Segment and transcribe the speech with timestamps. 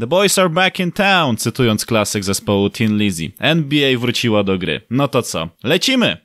[0.00, 3.32] The boys are back in town, cytując klasyk zespołu Tin Lizzy.
[3.38, 4.80] NBA wróciła do gry.
[4.90, 5.48] No to co?
[5.64, 6.16] Lecimy!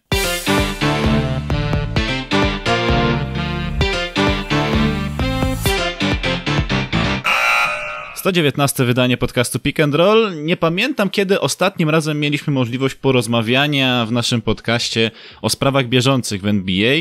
[8.15, 10.43] 119 wydanie podcastu Pick and Roll.
[10.43, 15.11] Nie pamiętam, kiedy ostatnim razem mieliśmy możliwość porozmawiania w naszym podcaście
[15.41, 16.95] o sprawach bieżących w NBA.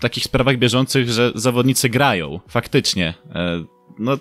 [0.00, 3.14] Takich sprawach bieżących, że zawodnicy grają, faktycznie.
[3.34, 3.64] E,
[3.98, 4.18] no,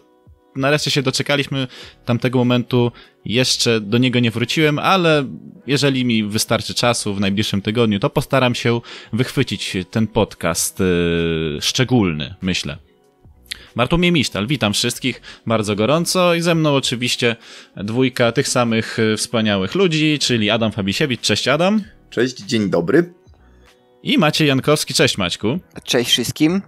[0.55, 1.67] nareszcie się doczekaliśmy
[2.05, 2.91] tamtego momentu.
[3.25, 5.25] Jeszcze do niego nie wróciłem, ale
[5.67, 8.81] jeżeli mi wystarczy czasu w najbliższym tygodniu, to postaram się
[9.13, 12.77] wychwycić ten podcast yy, szczególny, myślę.
[13.75, 17.35] Bartłomiej Misztal, witam wszystkich bardzo gorąco i ze mną oczywiście
[17.77, 21.21] dwójka tych samych e, wspaniałych ludzi, czyli Adam Fabisiewicz.
[21.21, 21.83] Cześć Adam.
[22.09, 23.13] Cześć, dzień dobry.
[24.03, 24.93] I Maciej Jankowski.
[24.93, 25.59] Cześć Maćku.
[25.83, 26.61] Cześć wszystkim.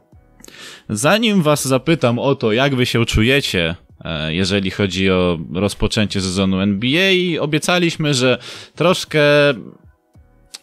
[0.90, 6.60] Zanim was zapytam o to, jak wy się czujecie e, jeżeli chodzi o rozpoczęcie sezonu
[6.60, 7.42] NBA.
[7.42, 8.38] Obiecaliśmy, że
[8.76, 9.22] troszkę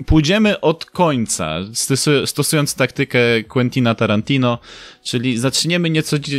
[0.07, 1.59] pójdziemy od końca,
[2.27, 4.59] stosując taktykę Quentina Tarantino,
[5.03, 5.91] czyli zaczniemy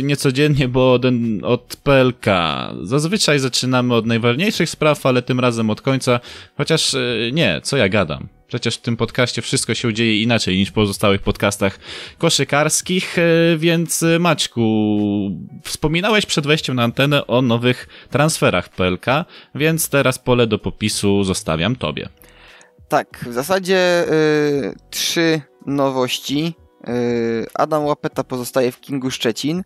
[0.02, 1.02] niecodziennie, bo od,
[1.42, 2.26] od PLK.
[2.82, 6.20] Zazwyczaj zaczynamy od najważniejszych spraw, ale tym razem od końca,
[6.56, 7.00] chociaż e,
[7.32, 8.28] nie, co ja gadam.
[8.52, 11.78] Przecież w tym podcaście wszystko się dzieje inaczej niż w pozostałych podcastach
[12.18, 13.22] koszykarskich, e,
[13.56, 14.62] więc e, Maćku,
[15.64, 19.06] wspominałeś przed wejściem na antenę o nowych transferach PLK,
[19.54, 22.08] więc teraz pole do popisu zostawiam tobie.
[22.88, 26.54] Tak, w zasadzie y, trzy nowości.
[26.88, 29.62] Y, Adam Łapeta pozostaje w Kingu Szczecin.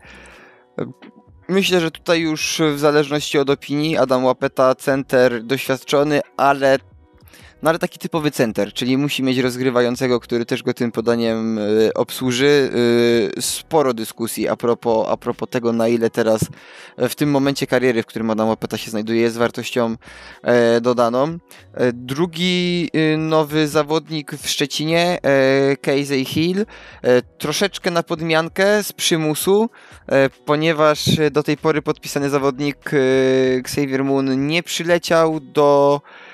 [1.49, 6.79] Myślę, że tutaj już w zależności od opinii Adam Łapeta, center doświadczony, ale
[7.63, 11.91] no ale taki typowy center, czyli musi mieć rozgrywającego, który też go tym podaniem y,
[11.95, 12.71] obsłuży.
[13.37, 16.41] Y, sporo dyskusji a propos, a propos tego, na ile teraz
[16.99, 19.97] w tym momencie kariery, w którym Adam Łapeta się znajduje, jest wartością
[20.43, 21.39] e, dodaną.
[21.75, 26.67] E, drugi y, nowy zawodnik w Szczecinie, e, Casey Hill,
[27.03, 29.71] e, troszeczkę na podmiankę z przymusu,
[30.09, 32.99] e, ponieważ do tej pory podpisany zawodnik e,
[33.59, 36.26] Xavier Moon nie przyleciał do E,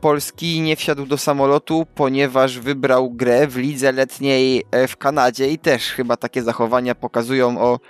[0.00, 5.48] Polski nie wsiadł do samolotu, ponieważ wybrał grę w lidze letniej e, w Kanadzie.
[5.48, 7.80] I też chyba takie zachowania pokazują o,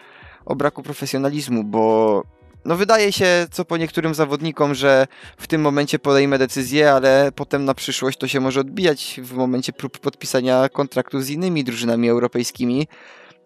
[0.44, 2.22] o braku profesjonalizmu, bo
[2.65, 5.06] no wydaje się co po niektórym zawodnikom, że
[5.39, 9.72] w tym momencie podejmę decyzję, ale potem na przyszłość to się może odbijać w momencie
[9.72, 12.89] prób podpisania kontraktu z innymi drużynami europejskimi,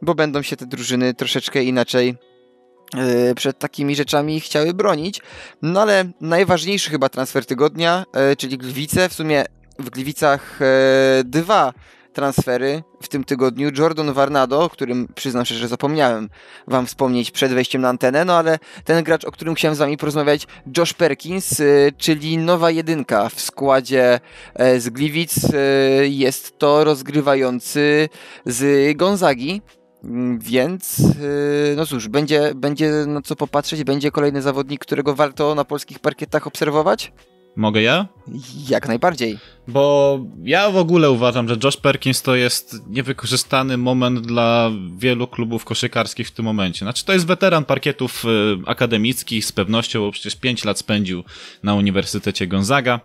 [0.02, 2.31] bo będą się te drużyny troszeczkę inaczej E,
[3.36, 5.20] przed takimi rzeczami chciały bronić.
[5.62, 9.08] No ale najważniejszy chyba transfer tygodnia, e, czyli Gliwice.
[9.08, 9.44] W sumie
[9.78, 11.72] w Gliwicach e, dwa
[12.12, 13.70] transfery w tym tygodniu.
[13.78, 16.28] Jordan Varnado, o którym przyznam szczerze, że zapomniałem
[16.66, 19.96] wam wspomnieć przed wejściem na antenę, no ale ten gracz, o którym chciałem z wami
[19.96, 21.62] porozmawiać, Josh Perkins,
[21.98, 24.20] czyli nowa jedynka w składzie
[24.78, 25.34] z Gliwic.
[26.02, 28.08] Jest to rozgrywający
[28.46, 29.62] z Gonzagi.
[30.04, 35.54] Mm, więc, y, no cóż, będzie, będzie na co popatrzeć, będzie kolejny zawodnik, którego warto
[35.54, 37.12] na polskich parkietach obserwować?
[37.56, 38.06] Mogę ja?
[38.68, 39.38] Jak najbardziej.
[39.68, 45.64] Bo ja w ogóle uważam, że Josh Perkins to jest niewykorzystany moment dla wielu klubów
[45.64, 46.84] koszykarskich w tym momencie.
[46.84, 48.28] Znaczy, to jest weteran parkietów y,
[48.66, 51.24] akademickich z pewnością, bo przecież 5 lat spędził
[51.62, 53.00] na Uniwersytecie Gonzaga.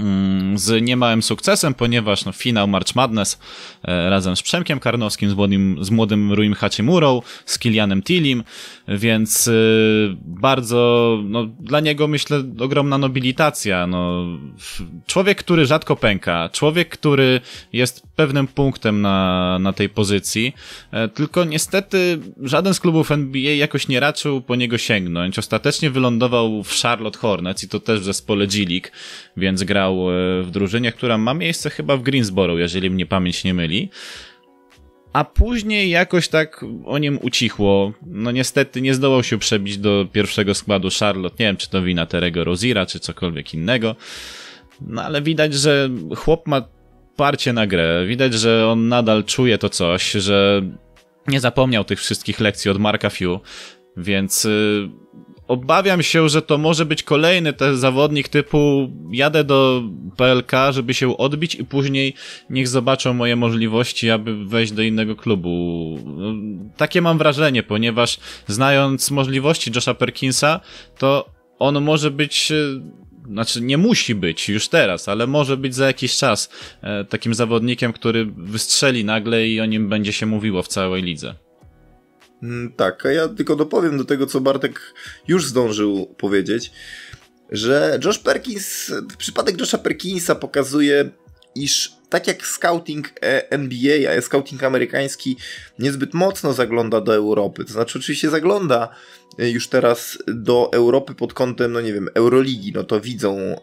[0.00, 3.38] Mm, z niemałym sukcesem, ponieważ no, finał March Madness
[3.82, 8.44] e, razem z Przemkiem Karnowskim, z młodym, z młodym Ruim Hachimurą, z Kilianem Tillim,
[8.88, 9.52] więc e,
[10.24, 13.86] bardzo, no, dla niego myślę ogromna nobilitacja.
[13.86, 14.26] No,
[15.06, 17.40] człowiek, który rzadko pęka, człowiek, który
[17.72, 20.54] jest pewnym punktem na, na tej pozycji,
[20.90, 25.38] e, tylko niestety żaden z klubów NBA jakoś nie raczył po niego sięgnąć.
[25.38, 28.88] Ostatecznie wylądował w Charlotte Hornets i to też w zespole G-League,
[29.36, 33.44] więc grał grał e, w drużynie, która ma miejsce chyba w Greensboro, jeżeli mnie pamięć
[33.44, 33.90] nie myli.
[35.12, 37.92] A później jakoś tak o nim ucichło.
[38.06, 41.36] No niestety nie zdołał się przebić do pierwszego składu Charlotte.
[41.38, 43.96] Nie wiem, czy to wina Terego Rozira, czy cokolwiek innego.
[44.80, 46.68] No ale widać, że chłop ma
[47.16, 48.06] parcie na grę.
[48.06, 50.62] Widać, że on nadal czuje to coś, że
[51.28, 53.40] nie zapomniał tych wszystkich lekcji od Marka Few,
[53.96, 54.88] więc y,
[55.50, 59.82] obawiam się, że to może być kolejny ten zawodnik typu jadę do
[60.16, 62.14] PLK, żeby się odbić i później
[62.50, 65.98] niech zobaczą moje możliwości, aby wejść do innego klubu.
[66.06, 66.34] No,
[66.76, 70.60] takie mam wrażenie, ponieważ znając możliwości Josha Perkinsa,
[70.98, 72.52] to on może być
[73.26, 76.50] znaczy nie musi być już teraz, ale może być za jakiś czas
[76.82, 81.49] e, takim zawodnikiem, który wystrzeli nagle i o nim będzie się mówiło w całej lidze.
[82.42, 84.94] Mm, tak, a ja tylko dopowiem do tego, co Bartek
[85.28, 86.72] już zdążył powiedzieć,
[87.50, 91.10] że Josh Perkins, przypadek Josha Perkinsa pokazuje,
[91.54, 95.36] iż tak jak scouting e, NBA, a scouting amerykański
[95.78, 98.88] niezbyt mocno zagląda do Europy, to znaczy oczywiście zagląda
[99.38, 103.58] e, już teraz do Europy pod kątem, no nie wiem, Euroligi, no to widzą e,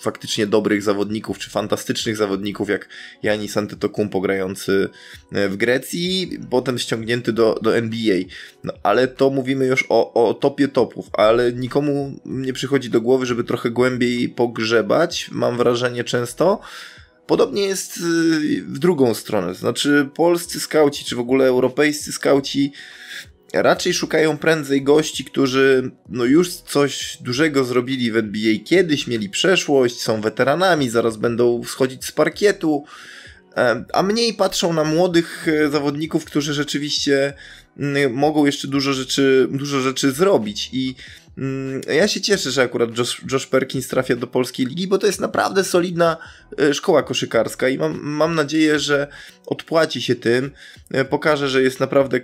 [0.00, 2.88] faktycznie dobrych zawodników, czy fantastycznych zawodników, jak
[3.22, 4.88] Janis Antetokounmpo grający
[5.32, 8.18] e, w Grecji, potem ściągnięty do, do NBA.
[8.64, 13.26] No, ale to mówimy już o, o topie topów, ale nikomu nie przychodzi do głowy,
[13.26, 16.60] żeby trochę głębiej pogrzebać, mam wrażenie często,
[17.30, 18.00] Podobnie jest y,
[18.62, 19.54] w drugą stronę.
[19.54, 22.72] Znaczy, polscy skauci, czy w ogóle europejscy skauci
[23.52, 30.02] raczej szukają prędzej gości, którzy no już coś dużego zrobili w NBA kiedyś, mieli przeszłość,
[30.02, 32.84] są weteranami, zaraz będą schodzić z parkietu,
[33.56, 37.32] e, a mniej patrzą na młodych e, zawodników, którzy rzeczywiście
[38.10, 40.94] mogą jeszcze dużo rzeczy, dużo rzeczy zrobić i
[41.94, 45.20] ja się cieszę, że akurat Josh, Josh, Perkins trafia do polskiej ligi, bo to jest
[45.20, 46.16] naprawdę solidna
[46.60, 49.08] e, szkoła koszykarska i mam, mam nadzieję, że
[49.46, 50.50] odpłaci się tym,
[50.90, 52.20] e, pokaże, że jest naprawdę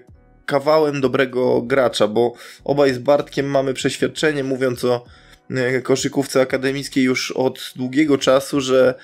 [0.46, 2.32] kawałem dobrego gracza, bo
[2.64, 5.04] obaj z Bartkiem mamy przeświadczenie, mówiąc o
[5.50, 8.94] e, koszykówce akademickiej już od długiego czasu, że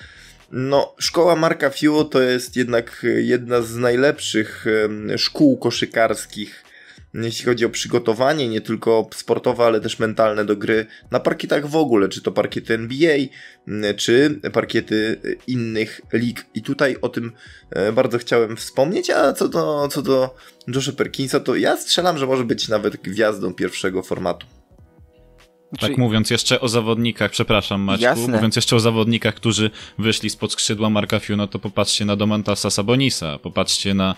[0.51, 4.65] no, szkoła Marka Fiu to jest jednak jedna z najlepszych
[5.17, 6.63] szkół koszykarskich
[7.13, 11.75] jeśli chodzi o przygotowanie, nie tylko sportowe, ale też mentalne do gry na parkietach w
[11.75, 13.17] ogóle, czy to parkiety NBA,
[13.97, 16.45] czy parkiety innych lig.
[16.53, 17.31] I tutaj o tym
[17.69, 20.35] e, bardzo chciałem wspomnieć, a co do, co do
[20.67, 24.47] Josha Perkinsa, to ja strzelam, że może być nawet gwiazdą pierwszego formatu.
[25.79, 25.99] Tak Czyli...
[25.99, 28.27] mówiąc jeszcze o zawodnikach, przepraszam Maćku, Jasne.
[28.27, 32.69] mówiąc jeszcze o zawodnikach, którzy wyszli spod skrzydła Marka Fiu, no to popatrzcie na Domantasa
[32.69, 34.15] Sabonisa, popatrzcie na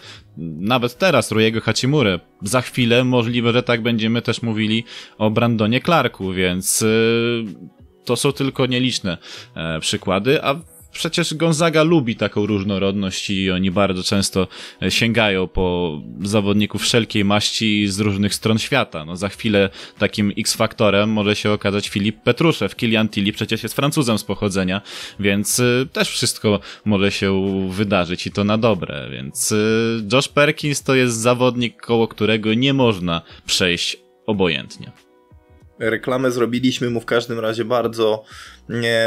[0.60, 2.19] nawet teraz Rujego Hachimurę.
[2.42, 4.84] Za chwilę możliwe, że tak będziemy też mówili
[5.18, 7.46] o Brandonie Clarku, więc yy,
[8.06, 9.18] to są tylko nieliczne
[9.56, 10.56] e, przykłady, a
[10.95, 14.47] przecież Gonzaga lubi taką różnorodność i oni bardzo często
[14.81, 19.06] e, sięgają po zawodników wszelkiej maści z różnych stron świata.
[19.06, 19.69] No za chwilę
[20.00, 22.75] takim X-faktorem może się okazać Filip Petruszew.
[22.75, 24.81] Kilian Tilly przecież jest Francuzem z pochodzenia,
[25.19, 29.09] więc e, też wszystko może się wydarzyć i to na dobre.
[29.12, 29.56] Więc e,
[30.13, 35.05] Josh Perkins to jest zawodnik, koło którego nie można przejść obojętnie
[35.80, 38.24] reklamę zrobiliśmy mu w każdym razie bardzo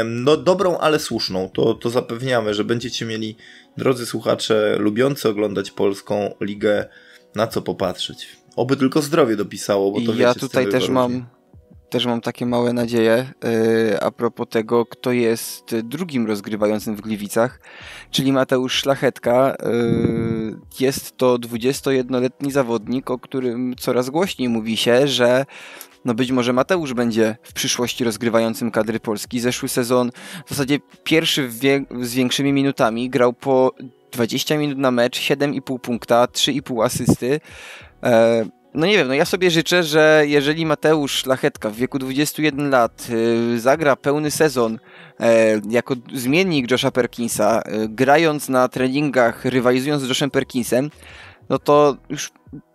[0.05, 1.49] no, dobrą, ale słuszną.
[1.49, 3.35] To, to zapewniamy, że będziecie mieli,
[3.77, 6.85] drodzy słuchacze, lubiący oglądać polską ligę,
[7.35, 8.27] na co popatrzeć.
[8.55, 11.25] Oby tylko zdrowie dopisało, bo to I wiecie, ja tutaj też mam
[11.89, 17.59] też mam takie małe nadzieje yy, a propos tego, kto jest drugim rozgrywającym w Gliwicach,
[18.11, 19.55] czyli Mateusz Szlachetka.
[19.63, 25.45] Yy, jest to 21-letni zawodnik, o którym coraz głośniej mówi się, że
[26.05, 29.39] no być może Mateusz będzie w przyszłości rozgrywającym kadry Polski.
[29.39, 30.11] Zeszły sezon
[30.45, 31.49] w zasadzie pierwszy
[32.01, 33.73] z większymi minutami, grał po
[34.11, 37.39] 20 minut na mecz, 7,5 punkta, 3,5 asysty.
[38.03, 42.69] E, no nie wiem, no ja sobie życzę, że jeżeli Mateusz Szlachetka w wieku 21
[42.69, 44.79] lat y, zagra pełny sezon
[45.19, 50.89] e, jako zmiennik Josha Perkinsa, y, grając na treningach, rywalizując z Joshem Perkinsem,
[51.49, 52.31] no to już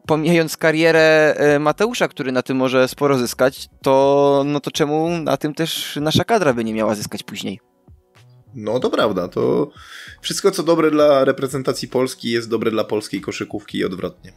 [0.06, 5.36] pomijając karierę e, Mateusza, który na tym może sporo zyskać, to, no to czemu na
[5.36, 7.60] tym też nasza kadra by nie miała zyskać później?
[8.54, 9.70] No to prawda, to
[10.20, 14.32] wszystko co dobre dla reprezentacji Polski jest dobre dla polskiej koszykówki i odwrotnie.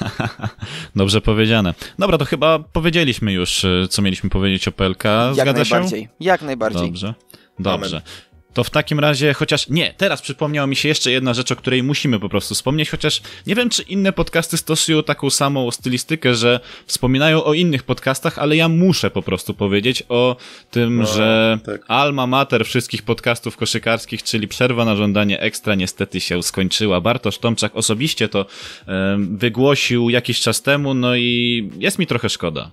[0.96, 1.74] Dobrze powiedziane.
[1.98, 5.02] Dobra, to chyba powiedzieliśmy już, e, co mieliśmy powiedzieć o PLK.
[5.32, 6.02] Zgadza Jak najbardziej.
[6.02, 6.08] Się?
[6.20, 6.86] Jak najbardziej.
[6.86, 7.14] Dobrze.
[7.58, 7.96] Dobrze.
[7.96, 8.33] Amen.
[8.54, 11.82] To w takim razie, chociaż nie, teraz przypomniała mi się jeszcze jedna rzecz, o której
[11.82, 16.60] musimy po prostu wspomnieć, chociaż nie wiem, czy inne podcasty stosują taką samą stylistykę, że
[16.86, 20.36] wspominają o innych podcastach, ale ja muszę po prostu powiedzieć o
[20.70, 21.84] tym, no, że tak.
[21.88, 27.00] alma mater wszystkich podcastów koszykarskich, czyli przerwa na żądanie ekstra niestety się skończyła.
[27.00, 28.46] Bartosz Tomczak osobiście to
[28.88, 32.70] e, wygłosił jakiś czas temu, no i jest mi trochę szkoda.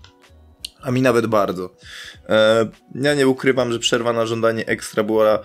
[0.81, 1.75] A mi nawet bardzo.
[2.29, 5.39] E, ja nie ukrywam, że przerwa na żądanie ekstra była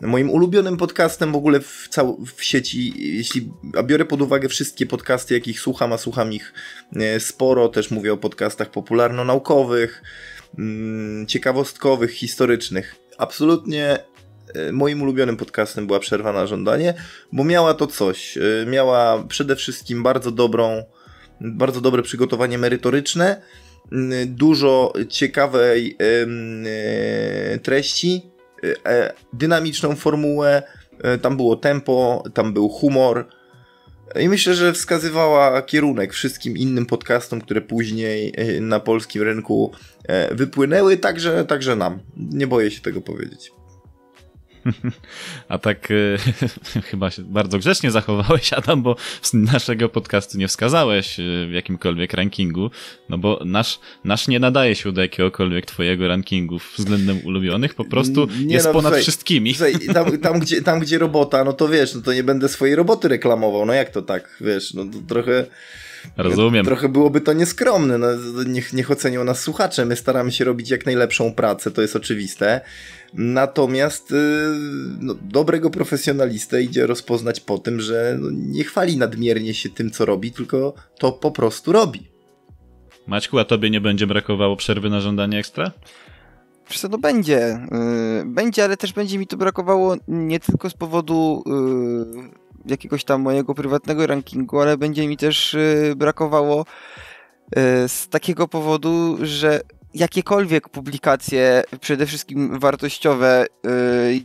[0.00, 4.86] moim ulubionym podcastem w ogóle w, cał- w sieci, jeśli a biorę pod uwagę wszystkie
[4.86, 6.52] podcasty, jakich słucham, a słucham ich
[6.96, 10.02] e, sporo, też mówię o podcastach popularno-naukowych,
[10.58, 12.96] mm, ciekawostkowych, historycznych.
[13.18, 13.98] Absolutnie
[14.54, 16.94] e, moim ulubionym podcastem była Przerwa na żądanie,
[17.32, 18.38] bo miała to coś.
[18.38, 20.82] E, miała przede wszystkim bardzo dobrą,
[21.40, 23.42] bardzo dobre przygotowanie merytoryczne,
[24.26, 25.96] dużo ciekawej
[27.62, 28.33] treści,
[29.32, 30.62] dynamiczną formułę,
[31.02, 33.26] e, tam było tempo, tam był humor,
[34.20, 39.72] I myślę, że wskazywała kierunek wszystkim innym podcastom, które później e, na polskim rynku
[40.08, 41.98] e, wypłynęły, także, także nam.
[42.16, 43.52] Nie boję się tego powiedzieć.
[45.48, 46.18] A tak y,
[46.90, 52.12] chyba się bardzo grzecznie zachowałeś, Adam, bo z naszego podcastu nie wskazałeś y, w jakimkolwiek
[52.12, 52.70] rankingu,
[53.08, 58.28] no bo nasz, nasz nie nadaje się do jakiegokolwiek twojego rankingu względem ulubionych, po prostu
[58.44, 59.54] nie, jest no, ponad wszystkimi.
[59.94, 63.08] tam, tam, gdzie, tam, gdzie robota, no to wiesz, no to nie będę swojej roboty
[63.08, 65.46] reklamował, no jak to tak, wiesz, no to trochę...
[66.16, 66.64] Rozumiem.
[66.64, 67.98] Trochę byłoby to nieskromne.
[67.98, 68.06] No,
[68.46, 69.84] niech, niech ocenią nas słuchacze.
[69.84, 72.60] My staramy się robić jak najlepszą pracę, to jest oczywiste.
[73.14, 74.14] Natomiast y,
[75.00, 80.04] no, dobrego profesjonalistę idzie rozpoznać po tym, że no, nie chwali nadmiernie się tym, co
[80.04, 82.08] robi, tylko to po prostu robi.
[83.06, 85.72] Maćku, a tobie nie będzie brakowało przerwy na żądanie ekstra?
[86.70, 87.66] Wiesz co, no będzie.
[87.72, 92.30] Yy, będzie, ale też będzie mi to brakowało nie tylko z powodu yy,
[92.66, 99.16] jakiegoś tam mojego prywatnego rankingu, ale będzie mi też yy, brakowało y, z takiego powodu,
[99.22, 99.60] że
[99.94, 103.70] jakiekolwiek publikacje, przede wszystkim wartościowe, yy,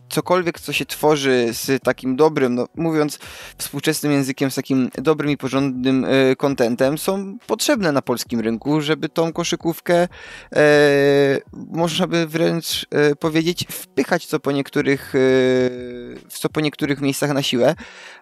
[0.09, 3.19] cokolwiek, co się tworzy z takim dobrym, no, mówiąc
[3.57, 9.09] współczesnym językiem, z takim dobrym i porządnym yy, contentem, są potrzebne na polskim rynku, żeby
[9.09, 10.07] tą koszykówkę,
[10.51, 10.59] yy,
[11.53, 12.85] można by wręcz
[13.19, 17.75] powiedzieć, wpychać co po niektórych, yy, co po niektórych miejscach na siłę,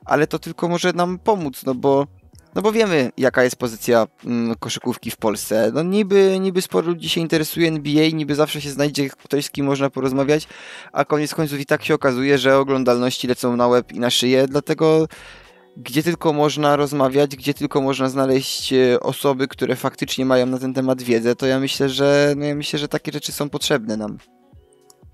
[0.06, 2.08] ale to tylko może nam pomóc, no bo
[2.56, 5.72] no bo wiemy, jaka jest pozycja mm, koszykówki w Polsce.
[5.74, 9.66] No niby, niby sporo ludzi się interesuje NBA, niby zawsze się znajdzie ktoś, z kim
[9.66, 10.48] można porozmawiać,
[10.92, 14.48] a koniec końców i tak się okazuje, że oglądalności lecą na łeb i na szyję,
[14.48, 15.08] dlatego
[15.77, 20.74] gdzie tylko można rozmawiać, gdzie tylko można znaleźć e, osoby, które faktycznie mają na ten
[20.74, 24.18] temat wiedzę, to ja myślę, że no ja myślę, że takie rzeczy są potrzebne nam.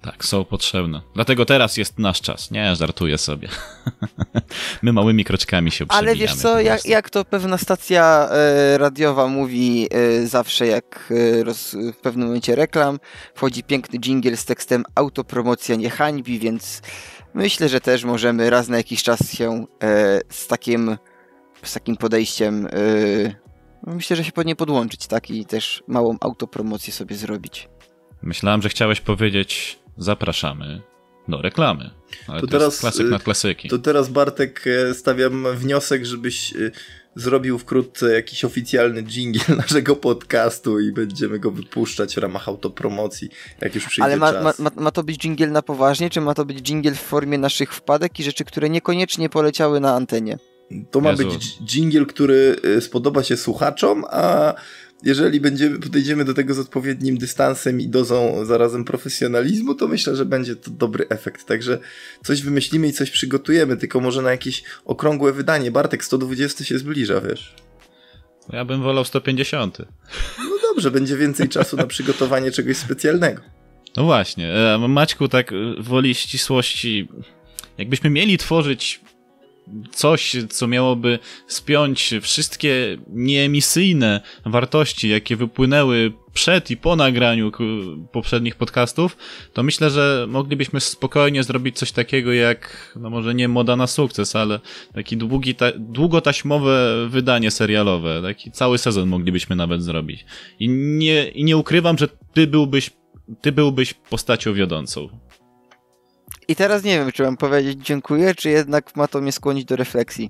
[0.04, 1.02] Tak, są potrzebne.
[1.14, 2.52] Dlatego teraz jest nasz czas.
[2.52, 3.48] Nie, żartuję sobie.
[4.82, 6.08] My małymi kroczkami się przebijamy.
[6.08, 11.44] Ale wiesz co, jak, jak to pewna stacja e, radiowa mówi e, zawsze, jak e,
[11.44, 13.00] roz, w pewnym momencie reklam,
[13.36, 16.82] wchodzi piękny jingle z tekstem autopromocja nie hańbi, więc
[17.34, 19.66] myślę, że też możemy raz na jakiś czas się
[20.30, 20.98] z takim
[21.64, 22.68] z takim podejściem
[23.88, 25.30] myślę, że się powinien podłączyć, tak?
[25.30, 27.70] I też małą autopromocję sobie zrobić.
[28.22, 30.82] Myślałem, że chciałeś powiedzieć zapraszamy
[31.28, 31.90] do reklamy.
[32.28, 33.70] Ale to, to teraz, klasyk na klasyki.
[33.70, 36.72] To teraz Bartek e, stawiam wniosek, żebyś e,
[37.16, 43.30] zrobił wkrótce jakiś oficjalny jingle naszego podcastu i będziemy go wypuszczać w ramach autopromocji,
[43.62, 44.60] jak już przyjdzie Ale ma, czas.
[44.60, 47.74] Ma, ma, to być jingle na poważnie, czy ma to być jingle w formie naszych
[47.74, 50.38] wpadek i rzeczy, które niekoniecznie poleciały na antenie?
[50.92, 51.24] To ma Jezu.
[51.28, 54.54] być jingle, który e, spodoba się słuchaczom, a
[55.06, 60.26] jeżeli będziemy, podejdziemy do tego z odpowiednim dystansem i dozą zarazem profesjonalizmu, to myślę, że
[60.26, 61.46] będzie to dobry efekt.
[61.46, 61.80] Także
[62.24, 65.72] coś wymyślimy i coś przygotujemy, tylko może na jakieś okrągłe wydanie.
[65.72, 67.56] Bartek 120 się zbliża, wiesz.
[68.50, 69.78] Ja bym wolał 150.
[70.40, 73.42] No dobrze, będzie więcej czasu na przygotowanie czegoś specjalnego.
[73.98, 77.08] No właśnie, e, Maćku, tak woli ścisłości,
[77.78, 79.02] jakbyśmy mieli tworzyć
[79.92, 87.52] coś, co miałoby spiąć wszystkie nieemisyjne wartości, jakie wypłynęły przed i po nagraniu
[88.12, 89.18] poprzednich podcastów,
[89.54, 94.36] to myślę, że moglibyśmy spokojnie zrobić coś takiego jak, no może nie moda na sukces,
[94.36, 94.60] ale
[94.94, 98.22] taki długi, ta, długotaśmowe wydanie serialowe.
[98.22, 100.26] Taki cały sezon moglibyśmy nawet zrobić.
[100.60, 102.92] I nie, i nie ukrywam, że ty byłbyś,
[103.42, 105.10] ty byłbyś postacią wiodącą.
[106.48, 109.76] I teraz nie wiem, czy mam powiedzieć dziękuję, czy jednak ma to mnie skłonić do
[109.76, 110.30] refleksji.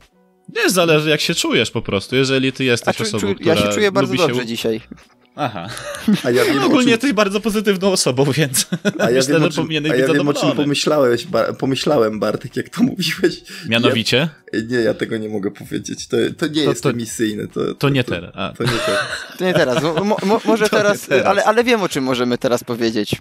[0.55, 3.61] Nie, zależy jak się czujesz po prostu, jeżeli ty jesteś czu, osobą, czu, która Ja
[3.61, 4.45] się czuję bardzo dobrze się...
[4.45, 4.81] dzisiaj.
[5.35, 5.69] Aha.
[6.23, 6.89] A ja wiem, Ogólnie czym...
[6.89, 8.67] jesteś bardzo pozytywną osobą, więc
[8.99, 12.19] a ja myślę, wiem, że powinieneś a ja być wiem, o czym pomyślałeś, ba pomyślałem,
[12.19, 13.41] Bartek, jak to mówiłeś.
[13.69, 14.29] Mianowicie?
[14.53, 14.59] Ja...
[14.69, 16.07] Nie, ja tego nie mogę powiedzieć.
[16.07, 17.47] To, to nie to, jest to, emisyjne.
[17.47, 18.57] To, to, to nie teraz.
[18.57, 19.05] To nie teraz.
[19.37, 19.83] To nie teraz.
[19.83, 21.25] Mo, mo, może teraz, teraz.
[21.25, 23.15] Ale, ale wiem, o czym możemy teraz powiedzieć.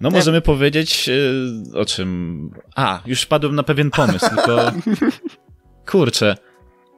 [0.00, 2.50] No możemy powiedzieć y, o czym...
[2.76, 4.72] A, już wpadłem na pewien pomysł, tylko...
[5.90, 6.36] Kurczę,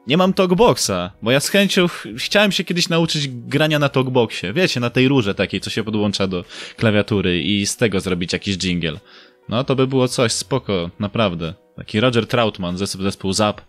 [0.07, 4.53] nie mam talkboxa, bo ja z chęcią ch chciałem się kiedyś nauczyć grania na talkboxie.
[4.53, 6.45] Wiecie, na tej rurze takiej, co się podłącza do
[6.77, 9.01] klawiatury i z tego zrobić jakiś jingle.
[9.49, 11.55] No to by było coś spoko, naprawdę.
[11.77, 13.61] Taki Roger Troutman, zespół, zespół ZAP,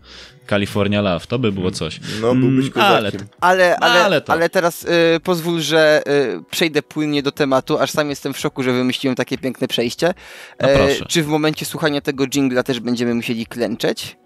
[0.49, 1.99] California Love, to by było coś.
[2.21, 3.11] No, byłbyś mm, ale,
[3.41, 8.09] ale, ale, ale, ale teraz y, pozwól, że y, przejdę płynnie do tematu, aż sam
[8.09, 10.13] jestem w szoku, że wymyśliłem takie piękne przejście.
[10.61, 14.17] No, e, czy w momencie słuchania tego jingla też będziemy musieli klęczeć?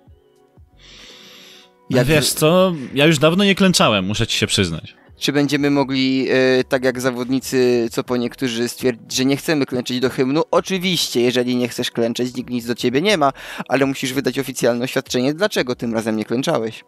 [1.90, 2.08] No Jak...
[2.08, 5.01] Wiesz co, ja już dawno nie klęczałem, muszę ci się przyznać.
[5.22, 10.00] Czy będziemy mogli, e, tak jak zawodnicy, co po niektórzy stwierdzić, że nie chcemy klęczeć
[10.00, 10.44] do hymnu?
[10.52, 13.34] Oczywiście, jeżeli nie chcesz klęczeć, nikt nic do ciebie nie ma,
[13.68, 16.84] ale musisz wydać oficjalne oświadczenie, dlaczego tym razem nie klęczałeś.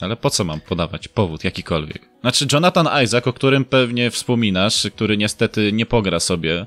[0.00, 2.08] Ale po co mam podawać powód jakikolwiek?
[2.20, 6.66] Znaczy, Jonathan Isaac, o którym pewnie wspominasz, który niestety nie pogra sobie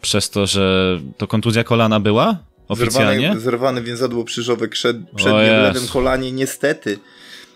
[0.00, 2.38] przez to, że to kontuzja kolana była?
[2.68, 3.20] Oficjalnie?
[3.20, 6.98] Zerwany, zerwany więzadło krzyżowe przed, przednie w lewym kolanie, niestety.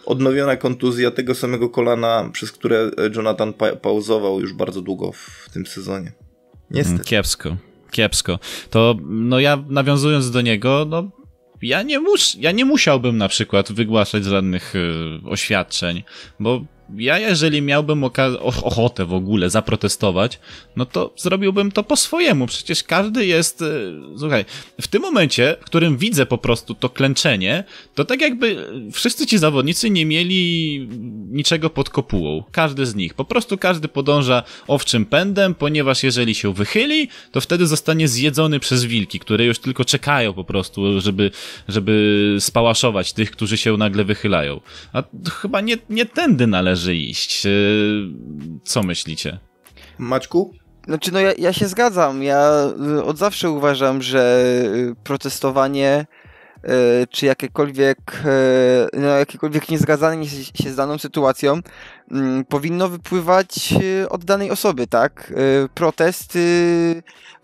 [0.06, 5.66] Odnowiona kontuzja tego samego kolana, przez które Jonathan pa pauzował już bardzo długo w tym
[5.66, 6.12] sezonie.
[6.70, 6.94] Niestety.
[6.94, 7.56] Mm, kiepsko,
[7.90, 8.38] kiepsko.
[8.70, 11.10] To, no ja nawiązując do niego, no
[11.62, 16.02] ja nie, mus, ja nie musiałbym na przykład wygłaszać żadnych y, oświadczeń,
[16.40, 16.64] bo
[16.96, 18.04] ja jeżeli miałbym
[18.44, 20.38] ochotę w ogóle zaprotestować,
[20.76, 22.46] no to zrobiłbym to po swojemu.
[22.46, 23.66] Przecież każdy jest, e,
[24.18, 24.44] słuchaj,
[24.80, 29.38] w tym momencie, w którym widzę po prostu to klęczenie, to tak jakby wszyscy ci
[29.38, 30.88] zawodnicy nie mieli
[31.30, 32.44] niczego pod kopułą.
[32.52, 33.14] Każdy z nich.
[33.14, 38.84] Po prostu każdy podąża owczym pędem, ponieważ jeżeli się wychyli, to wtedy zostanie zjedzony przez
[38.84, 41.30] wilki, które już tylko czekają po prostu, żeby,
[41.68, 44.60] żeby spałaszować tych, którzy się nagle wychylają.
[44.92, 47.46] A chyba nie, nie tędy należy należy iść.
[47.46, 48.08] Y,
[48.64, 49.38] co myślicie?
[49.98, 50.54] Maćku?
[50.86, 52.22] Znaczy, no ja, ja się zgadzam.
[52.22, 56.06] Ja y, od zawsze uważam, że y, protestowanie
[57.10, 58.22] czy jakiekolwiek,
[58.92, 61.60] no, jakiekolwiek niezgadzanie się z daną sytuacją
[62.10, 63.74] mm, powinno wypływać
[64.08, 65.32] od danej osoby, tak?
[65.74, 66.38] Protest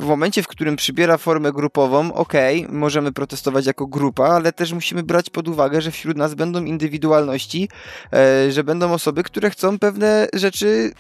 [0.01, 2.33] w momencie, w którym przybiera formę grupową, ok,
[2.69, 7.69] możemy protestować jako grupa, ale też musimy brać pod uwagę, że wśród nas będą indywidualności,
[8.13, 10.93] e, że będą osoby, które chcą pewne rzeczy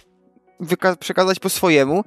[1.00, 2.04] przekazać po swojemu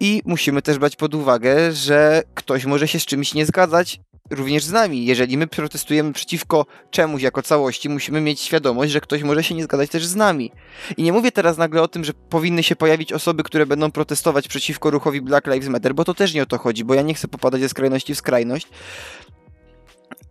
[0.00, 4.64] i musimy też brać pod uwagę, że ktoś może się z czymś nie zgadzać, również
[4.64, 5.04] z nami.
[5.04, 9.64] Jeżeli my protestujemy przeciwko czemuś jako całości, musimy mieć świadomość, że ktoś może się nie
[9.64, 10.52] zgadzać też z nami.
[10.96, 14.48] I nie mówię teraz nagle o tym, że powinny się pojawić osoby, które będą protestować
[14.48, 17.14] przeciwko ruchowi Black Lives Matter, bo to też nie o to chodzi, bo ja nie
[17.14, 18.68] chcę popadać ze skrajności w skrajność.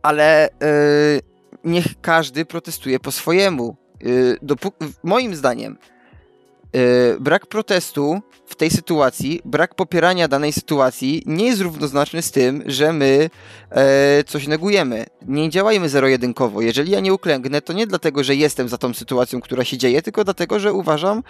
[0.01, 1.21] Ale yy,
[1.63, 3.77] niech każdy protestuje po swojemu.
[4.01, 4.39] Yy,
[5.03, 5.77] moim zdaniem,
[7.19, 12.93] brak protestu w tej sytuacji, brak popierania danej sytuacji nie jest równoznaczny z tym, że
[12.93, 13.29] my
[13.71, 15.05] e, coś negujemy.
[15.27, 16.61] Nie działajmy zero-jedynkowo.
[16.61, 20.01] Jeżeli ja nie uklęknę, to nie dlatego, że jestem za tą sytuacją, która się dzieje,
[20.01, 21.23] tylko dlatego, że uważam,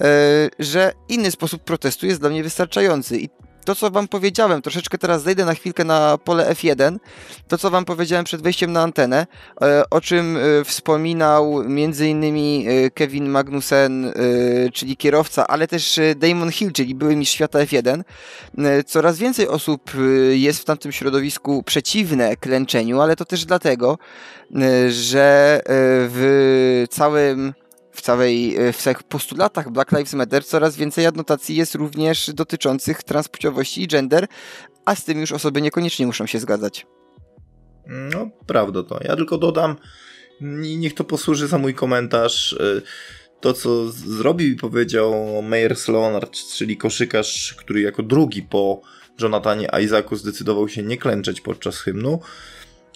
[0.00, 3.18] e, że inny sposób protestu jest dla mnie wystarczający.
[3.18, 3.28] I
[3.68, 6.98] to, co wam powiedziałem, troszeczkę teraz zejdę na chwilkę na pole F1,
[7.48, 9.26] to, co wam powiedziałem przed wejściem na antenę,
[9.62, 11.62] e, o czym e, wspominał
[12.06, 14.12] innymi e, Kevin Magnussen,
[14.72, 18.02] czyli kierowca, ale też Damon Hill, czyli były mistrz świata F1.
[18.86, 19.90] Coraz więcej osób
[20.30, 23.98] jest w tamtym środowisku przeciwne klęczeniu, ale to też dlatego,
[24.88, 25.60] że
[26.08, 27.54] w całym
[27.98, 33.02] w, całej, e, w całych postulatach Black Lives Matter coraz więcej adnotacji jest również dotyczących
[33.02, 34.26] transpłciowości i gender,
[34.84, 36.86] a z tym już osoby niekoniecznie muszą się zgadzać.
[37.86, 38.98] No, prawda to.
[39.04, 39.76] Ja tylko dodam,
[40.40, 42.52] niech to posłuży za mój komentarz.
[42.52, 42.82] E,
[43.40, 48.80] to, co zrobił i powiedział Meyers Leonard, czyli koszykarz, który jako drugi po
[49.20, 52.20] Jonathanie Isaacu zdecydował się nie klęczeć podczas hymnu.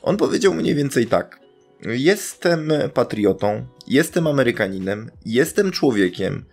[0.03, 1.42] On powiedział mniej więcej tak.
[1.87, 6.45] Jestem patriotą, jestem Amerykaninem, jestem człowiekiem,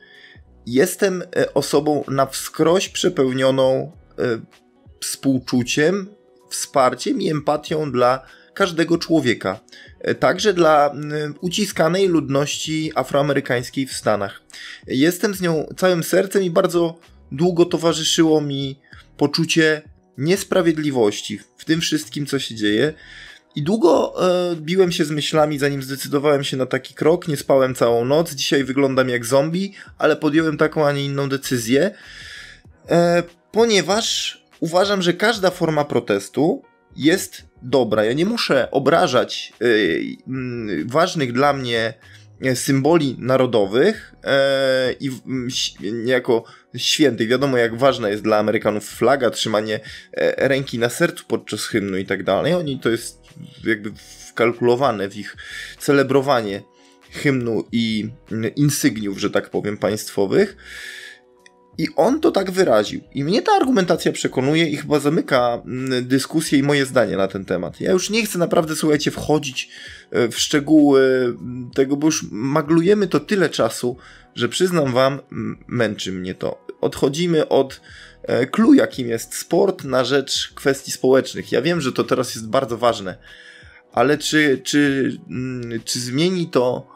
[0.65, 4.23] jestem e, osobą na wskroś przepełnioną e,
[5.01, 6.09] współczuciem,
[6.49, 9.59] wsparciem i empatią dla każdego człowieka,
[9.99, 10.93] e, także dla
[11.41, 14.41] uciskanej ludności afroamerykańskiej w Stanach.
[14.87, 16.99] Jestem z nią całym sercem i bardzo
[17.31, 18.79] długo towarzyszyło mi
[19.17, 19.81] poczucie
[20.17, 22.93] niesprawiedliwości w tym wszystkim, co się dzieje.
[23.55, 24.13] I długo
[24.51, 27.27] e, biłem się z myślami, zanim zdecydowałem się na taki krok.
[27.27, 28.31] Nie spałem całą noc.
[28.31, 31.91] Dzisiaj wyglądam jak zombie, ale podjąłem taką, a nie inną decyzję,
[32.89, 36.63] e, ponieważ uważam, że każda forma protestu
[36.95, 38.03] jest dobra.
[38.03, 39.65] Ja nie muszę obrażać e,
[40.27, 41.93] m, ważnych dla mnie
[42.53, 45.11] symboli narodowych e, i
[45.79, 46.43] niejako
[46.77, 47.29] świętych.
[47.29, 49.79] Wiadomo, jak ważna jest dla Amerykanów flaga, trzymanie
[50.13, 52.53] e, ręki na sercu podczas hymnu i tak dalej.
[52.53, 53.19] Oni to jest
[53.63, 53.91] jakby
[54.29, 55.35] wkalkulowane w ich
[55.79, 56.61] celebrowanie
[57.11, 58.09] hymnu i
[58.55, 60.57] insygniów, że tak powiem, państwowych.
[61.79, 63.01] I on to tak wyraził.
[63.13, 67.45] I mnie ta argumentacja przekonuje i chyba zamyka mm, dyskusję i moje zdanie na ten
[67.45, 67.81] temat.
[67.81, 69.69] Ja już nie chcę naprawdę, słuchajcie, wchodzić
[70.11, 73.97] e, w szczegóły mm, tego, bo już maglujemy to tyle czasu,
[74.35, 75.19] że przyznam wam,
[75.67, 76.65] męczy mnie to.
[76.81, 77.81] Odchodzimy od
[78.51, 81.51] clue, jakim jest sport na rzecz kwestii społecznych.
[81.51, 83.17] Ja wiem, że to teraz jest bardzo ważne,
[83.91, 86.87] ale czy, czy, mm, czy zmieni to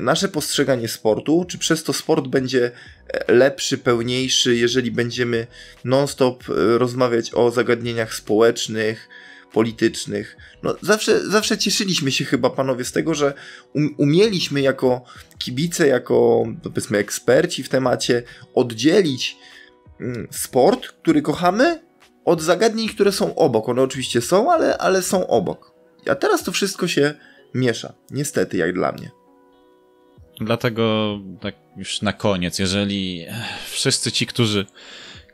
[0.00, 1.44] nasze postrzeganie sportu?
[1.48, 2.70] Czy przez to sport będzie
[3.08, 5.46] e, lepszy, pełniejszy, jeżeli będziemy
[5.84, 9.08] non-stop e, rozmawiać o zagadnieniach społecznych,
[9.52, 10.36] politycznych.
[10.62, 13.34] No, zawsze, zawsze cieszyliśmy się chyba, panowie, z tego, że
[13.74, 15.04] um, umieliśmy jako
[15.38, 18.22] kibice, jako powiedzmy eksperci w temacie
[18.54, 19.36] oddzielić
[20.00, 21.88] mm, sport, który kochamy,
[22.24, 23.68] od zagadnień, które są obok.
[23.68, 25.74] One oczywiście są, ale, ale są obok.
[26.10, 27.14] A teraz to wszystko się
[27.54, 27.92] miesza.
[28.10, 29.10] Niestety, jak dla mnie.
[30.40, 33.24] Dlatego, tak już na koniec, jeżeli
[33.70, 34.66] wszyscy ci, którzy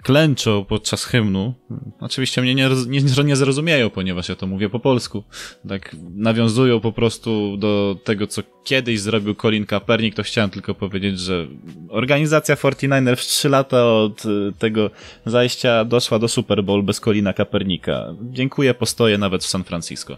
[0.02, 1.54] klęczą podczas hymnu.
[2.00, 5.24] Oczywiście mnie nie, nie, nie zrozumieją, ponieważ ja to mówię po polsku.
[5.68, 11.20] Tak nawiązują po prostu do tego, co kiedyś zrobił Colin Kaepernick, to chciałem tylko powiedzieć,
[11.20, 11.46] że
[11.88, 14.90] organizacja 49ers w 3 lata od y, tego
[15.26, 18.14] zajścia doszła do Super Bowl bez Colina Kaepernicka.
[18.22, 20.16] Dziękuję, postoję nawet w San Francisco.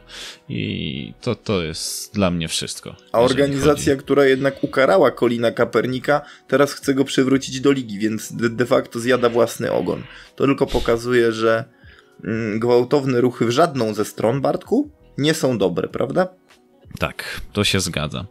[0.48, 2.96] I to, to jest dla mnie wszystko.
[3.12, 4.04] A organizacja, chodzi.
[4.04, 9.00] która jednak ukarała Colina Kaepernicka, teraz chce go przywrócić do ligi, więc de, de facto
[9.00, 10.02] zjada własny ogon.
[10.36, 11.64] To tylko pokazuje, że
[12.24, 16.28] mm, gwałtowne ruchy w żadną ze stron, Bartku, nie są dobre, prawda?
[16.98, 18.24] Tak, to się zgadza.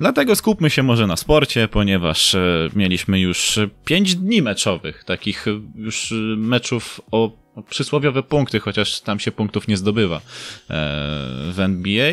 [0.00, 6.14] Dlatego skupmy się może na sporcie, ponieważ e, mieliśmy już 5 dni meczowych, takich już
[6.36, 7.30] meczów o
[7.70, 10.20] przysłowiowe punkty, chociaż tam się punktów nie zdobywa e,
[11.52, 12.12] w NBA.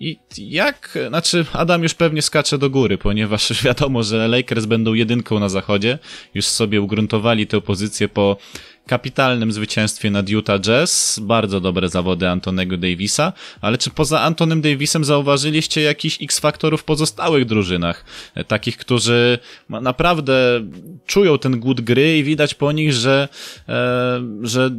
[0.00, 5.38] I jak, znaczy Adam już pewnie skacze do góry, ponieważ wiadomo, że Lakers będą jedynką
[5.38, 5.98] na zachodzie.
[6.34, 8.36] Już sobie ugruntowali tę pozycję po
[8.86, 11.20] kapitalnym zwycięstwie nad Utah Jazz.
[11.22, 13.32] Bardzo dobre zawody Antonego Davisa.
[13.60, 18.04] Ale czy poza Antonem Davisem zauważyliście jakiś X-faktorów w pozostałych drużynach?
[18.48, 20.60] Takich, którzy naprawdę
[21.06, 23.28] czują ten głód gry i widać po nich, że,
[23.68, 24.70] e, że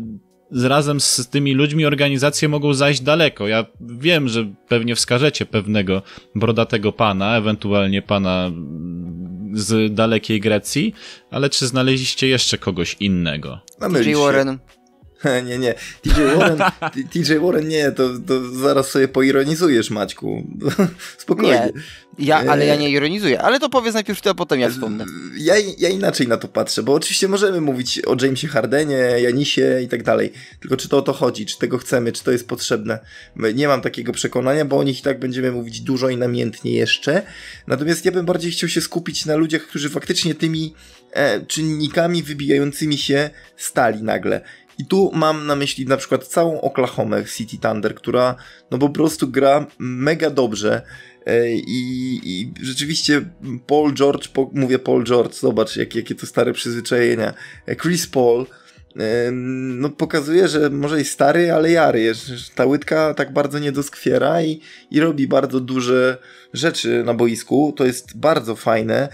[0.51, 3.47] razem z tymi ludźmi organizacje mogą zajść daleko.
[3.47, 6.01] Ja wiem, że pewnie wskażecie pewnego
[6.35, 8.51] brodatego pana, ewentualnie pana
[9.55, 10.93] z dalekiej Grecji,
[11.31, 13.59] ale czy znaleźliście jeszcze kogoś innego?
[14.03, 14.59] TJ Warren.
[15.47, 15.73] nie, nie.
[16.01, 16.59] TJ Warren,
[17.11, 20.43] TJ Warren nie, to, to zaraz sobie poironizujesz, Maćku.
[21.17, 21.51] Spokojnie.
[21.51, 21.81] Nie.
[22.19, 25.05] Ja, ale ja nie ironizuję, ale to powiedz najpierw ty, a potem ja wspomnę.
[25.37, 29.87] Ja, ja inaczej na to patrzę, bo oczywiście możemy mówić o Jamesie Hardenie, Janisie i
[29.87, 32.99] tak dalej, tylko czy to o to chodzi, czy tego chcemy, czy to jest potrzebne.
[33.55, 37.21] Nie mam takiego przekonania, bo o nich i tak będziemy mówić dużo i namiętnie jeszcze.
[37.67, 40.73] Natomiast ja bym bardziej chciał się skupić na ludziach, którzy faktycznie tymi
[41.11, 44.41] e, czynnikami wybijającymi się stali nagle.
[44.77, 48.35] I tu mam na myśli na przykład całą Oklahomę City Thunder, która
[48.71, 50.81] no po prostu gra mega dobrze.
[51.25, 53.29] E, I, I, rzeczywiście
[53.67, 57.33] Paul George, po, mówię Paul George, zobacz jak, jakie to stare przyzwyczajenia.
[57.65, 58.45] E, Chris Paul
[59.31, 62.13] no, pokazuje, że może i stary, ale jary.
[62.55, 64.61] Ta łydka tak bardzo nie doskwiera i,
[64.91, 66.17] i robi bardzo duże
[66.53, 67.73] rzeczy na boisku.
[67.77, 69.09] To jest bardzo fajne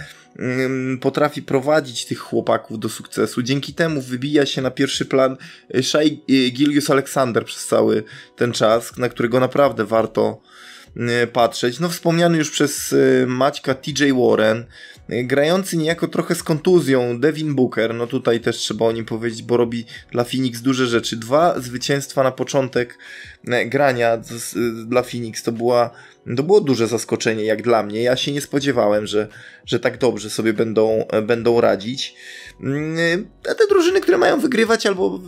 [1.01, 3.41] potrafi prowadzić tych chłopaków do sukcesu.
[3.41, 5.37] Dzięki temu wybija się na pierwszy plan
[5.73, 8.03] e, Shai e, Gilius Alexander przez cały
[8.35, 10.41] ten czas, na którego naprawdę warto
[11.33, 11.79] patrzeć.
[11.79, 12.95] No wspomniany już przez
[13.27, 14.65] Maćka TJ Warren,
[15.09, 19.57] grający niejako trochę z kontuzją Devin Booker, no tutaj też trzeba o nim powiedzieć, bo
[19.57, 21.17] robi dla Phoenix duże rzeczy.
[21.17, 22.97] Dwa zwycięstwa na początek
[23.65, 24.21] grania
[24.85, 25.91] dla Phoenix to była
[26.37, 28.01] to było duże zaskoczenie jak dla mnie.
[28.01, 29.27] Ja się nie spodziewałem, że,
[29.65, 32.15] że tak dobrze sobie będą, będą radzić.
[32.63, 35.21] Mm, a te drużyny, które mają wygrywać albo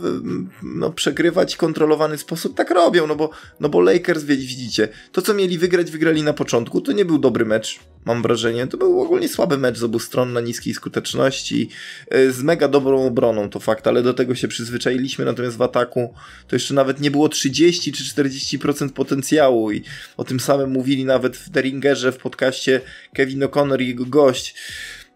[0.62, 5.34] no, przegrywać w kontrolowany sposób, tak robią, no bo, no bo Lakers, widzicie, to co
[5.34, 8.66] mieli wygrać, wygrali na początku, to nie był dobry mecz, mam wrażenie.
[8.66, 11.68] To był ogólnie słaby mecz z obu stron na niskiej skuteczności,
[12.08, 16.14] e, z mega dobrą obroną, to fakt, ale do tego się przyzwyczailiśmy, natomiast w ataku
[16.48, 19.82] to jeszcze nawet nie było 30 czy 40% potencjału i
[20.16, 22.80] o tym samym mówili nawet w Deringerze w podcaście
[23.14, 24.54] Kevin O'Connor i jego gość.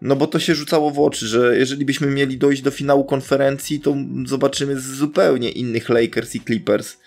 [0.01, 3.79] No bo to się rzucało w oczy, że jeżeli byśmy mieli dojść do finału konferencji,
[3.79, 6.97] to zobaczymy zupełnie innych Lakers i Clippers.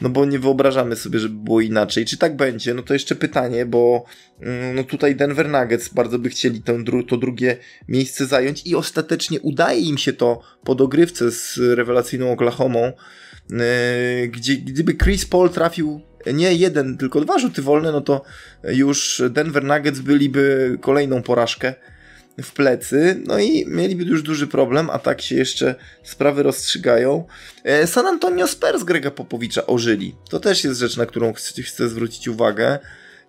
[0.00, 2.04] No bo nie wyobrażamy sobie, żeby było inaczej.
[2.04, 2.74] Czy tak będzie?
[2.74, 4.04] No to jeszcze pytanie, bo
[4.40, 6.72] mm, no tutaj Denver Nuggets bardzo by chcieli to,
[7.08, 7.56] to drugie
[7.88, 12.92] miejsce zająć i ostatecznie udaje im się to po dogrywce z rewelacyjną Oklahomą,
[13.50, 13.58] yy,
[14.28, 16.00] gdzie gdyby Chris Paul trafił
[16.32, 18.22] nie jeden, tylko dwa rzuty wolne, no to
[18.64, 21.74] już Denver Nuggets byliby kolejną porażkę
[22.42, 27.24] w plecy, no i mieliby już duży problem, a tak się jeszcze sprawy rozstrzygają.
[27.64, 30.14] E, San Antonio Spurs Grega Popowicza ożyli.
[30.30, 32.78] To też jest rzecz, na którą chcę, zwrócić uwagę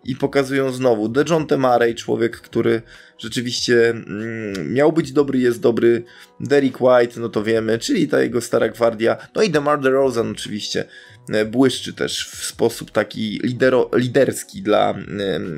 [0.06, 2.82] i pokazują znowu DeJounte Murray, człowiek, który
[3.18, 6.04] rzeczywiście mm, miał być dobry, jest dobry.
[6.40, 9.18] Derek White, no to wiemy, czyli ta jego stara gwardia.
[9.36, 10.86] No i DeMar DeRozan oczywiście
[11.30, 14.96] e, błyszczy też w sposób taki lidero, liderski dla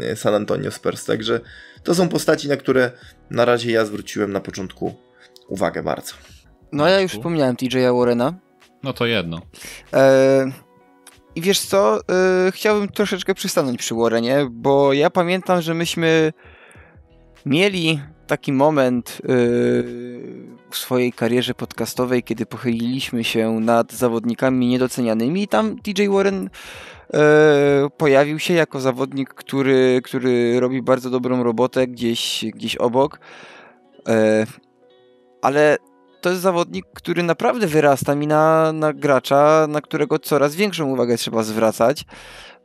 [0.02, 1.40] e, San Antonio Spurs, także
[1.88, 2.92] to są postaci, na które
[3.30, 4.96] na razie ja zwróciłem na początku
[5.48, 6.14] uwagę bardzo.
[6.72, 8.34] No ja już wspomniałem TJ'a Warrena.
[8.84, 9.42] No to jedno.
[9.94, 10.52] E,
[11.36, 12.00] I wiesz co,
[12.46, 16.34] yy, chciałbym troszeczkę przystanąć przy Warrenie, bo ja pamiętam, że myśmy
[17.46, 19.28] mieli taki moment yy,
[20.70, 26.50] w swojej karierze podcastowej, kiedy pochyliliśmy się nad zawodnikami niedocenianymi i tam DJ Warren
[27.98, 33.20] pojawił się jako zawodnik, który, który robi bardzo dobrą robotę gdzieś, gdzieś obok.
[34.08, 34.14] Yy,
[35.42, 35.78] ale
[36.22, 41.18] to jest zawodnik, który naprawdę wyrasta mi na, na gracza, na którego coraz większą uwagę
[41.18, 42.06] trzeba zwracać.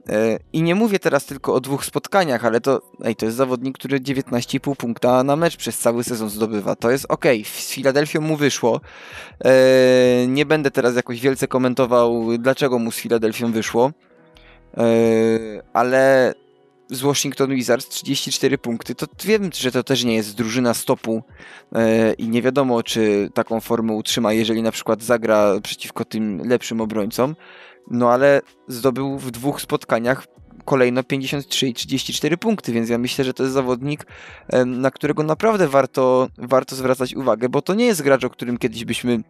[0.08, 3.78] E, I nie mówię teraz tylko o dwóch spotkaniach, ale to, ej, to jest zawodnik,
[3.78, 6.76] który 19,5 punkta na mecz przez cały sezon zdobywa.
[6.76, 8.80] To jest ok, z Filadelfią mu wyszło.
[9.44, 9.52] E,
[10.26, 14.11] nie będę teraz jakoś wielce komentował, dlaczego mu z Filadelfią wyszło, e,
[15.72, 16.34] ale
[16.90, 21.22] z Washington Wizards 34 punkty, to wiem, że to też nie jest drużyna stopu
[22.18, 27.36] i nie wiadomo, czy taką formę utrzyma, jeżeli na przykład zagra przeciwko tym lepszym obrońcom.
[27.90, 30.26] No ale zdobył w dwóch spotkaniach
[30.64, 34.06] kolejno 53 i 34 punkty, więc ja myślę, że to jest zawodnik,
[34.66, 38.84] na którego naprawdę warto, warto zwracać uwagę, bo to nie jest gracz, o którym kiedyś
[38.84, 39.22] byśmy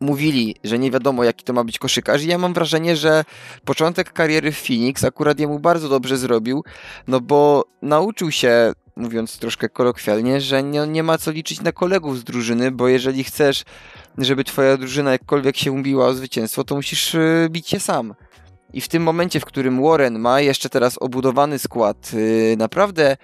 [0.00, 3.24] mówili, że nie wiadomo jaki to ma być koszykarz i ja mam wrażenie, że
[3.64, 6.64] początek kariery w Phoenix akurat jemu bardzo dobrze zrobił,
[7.08, 12.18] no bo nauczył się mówiąc troszkę kolokwialnie, że nie, nie ma co liczyć na kolegów
[12.18, 13.64] z drużyny, bo jeżeli chcesz
[14.18, 18.14] żeby twoja drużyna jakkolwiek się ubiła o zwycięstwo, to musisz y, bić się sam.
[18.72, 23.16] I w tym momencie, w którym Warren ma jeszcze teraz obudowany skład, y, naprawdę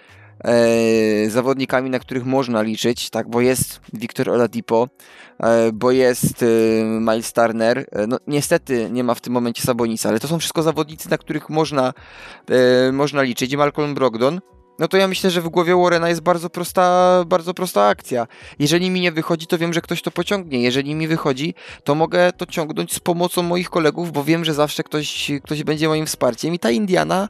[0.44, 4.88] e, zawodnikami, na których można liczyć, tak, bo jest Victor Oladipo,
[5.40, 10.08] e, bo jest y, Miles Turner, e, no niestety nie ma w tym momencie Sabonisa,
[10.08, 11.92] ale to są wszystko zawodnicy, na których można,
[12.92, 13.56] można liczyć.
[13.56, 14.40] Malcolm Brogdon,
[14.78, 18.26] no to ja myślę, że w głowie Warrena jest bardzo prosta, bardzo prosta akcja.
[18.58, 20.62] Jeżeli mi nie wychodzi, to wiem, że ktoś to pociągnie.
[20.62, 24.82] Jeżeli mi wychodzi, to mogę to ciągnąć z pomocą moich kolegów, bo wiem, że zawsze
[24.82, 26.54] ktoś, ktoś będzie moim wsparciem.
[26.54, 27.28] I ta Indiana,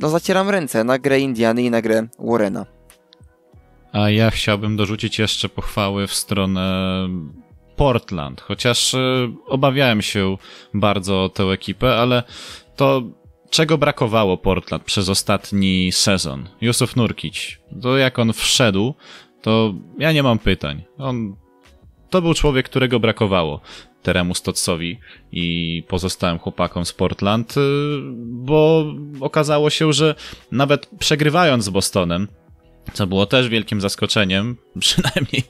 [0.00, 2.66] no zacieram ręce na grę Indiany i na grę Warrena.
[3.92, 7.08] A ja chciałbym dorzucić jeszcze pochwały w stronę
[7.76, 10.36] Portland, chociaż yy, obawiałem się
[10.74, 12.22] bardzo o tę ekipę, ale
[12.76, 13.02] to
[13.50, 16.48] czego brakowało Portland przez ostatni sezon?
[16.60, 17.58] Jusuf Nurkic.
[17.82, 18.94] To jak on wszedł,
[19.42, 20.82] to ja nie mam pytań.
[20.98, 21.36] On
[22.10, 23.60] to był człowiek, którego brakowało
[24.02, 24.98] Teremu Stotsowi
[25.32, 27.60] i pozostałym chłopakom z Portland, y,
[28.24, 28.84] bo
[29.20, 30.14] okazało się, że
[30.52, 32.28] nawet przegrywając z Bostonem,
[32.92, 35.42] co było też wielkim zaskoczeniem, przynajmniej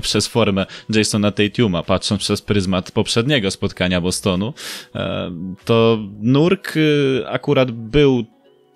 [0.00, 4.54] przez formę Jasona Tatuma, patrząc przez pryzmat poprzedniego spotkania Bostonu,
[4.94, 5.30] e,
[5.64, 8.24] to Nurk y, akurat był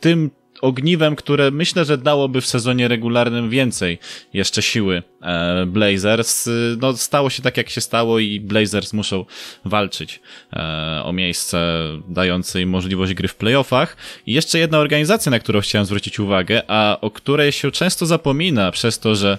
[0.00, 3.98] tym ogniwem, które myślę, że dałoby w sezonie regularnym więcej
[4.32, 6.48] jeszcze siły e, Blazers.
[6.80, 9.24] No, stało się tak, jak się stało i Blazers muszą
[9.64, 10.20] walczyć
[10.52, 13.96] e, o miejsce dające im możliwość gry w playoffach.
[14.26, 18.70] I jeszcze jedna organizacja, na którą chciałem zwrócić uwagę, a o której się często zapomina
[18.70, 19.38] przez to, że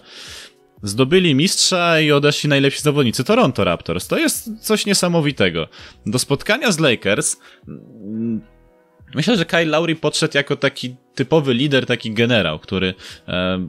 [0.83, 4.07] Zdobyli mistrza i odeszli najlepsi zawodnicy Toronto Raptors.
[4.07, 5.67] To jest coś niesamowitego.
[6.05, 7.37] Do spotkania z Lakers
[9.15, 12.93] Myślę, że Kyle Lowry podszedł jako taki typowy lider, taki generał, który
[13.27, 13.67] e,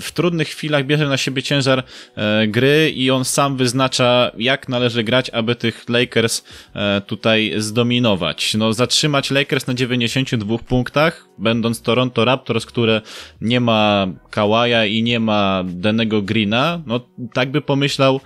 [0.00, 1.82] w trudnych chwilach bierze na siebie ciężar
[2.16, 8.54] e, gry i on sam wyznacza, jak należy grać, aby tych Lakers e, tutaj zdominować.
[8.54, 13.00] No, zatrzymać Lakers na 92 punktach, będąc Toronto Raptors, które
[13.40, 17.00] nie ma Kawaja i nie ma Denego Greena, no
[17.34, 18.20] tak by pomyślał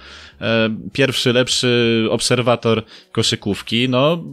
[0.92, 3.88] pierwszy, lepszy obserwator koszykówki.
[3.88, 4.24] No,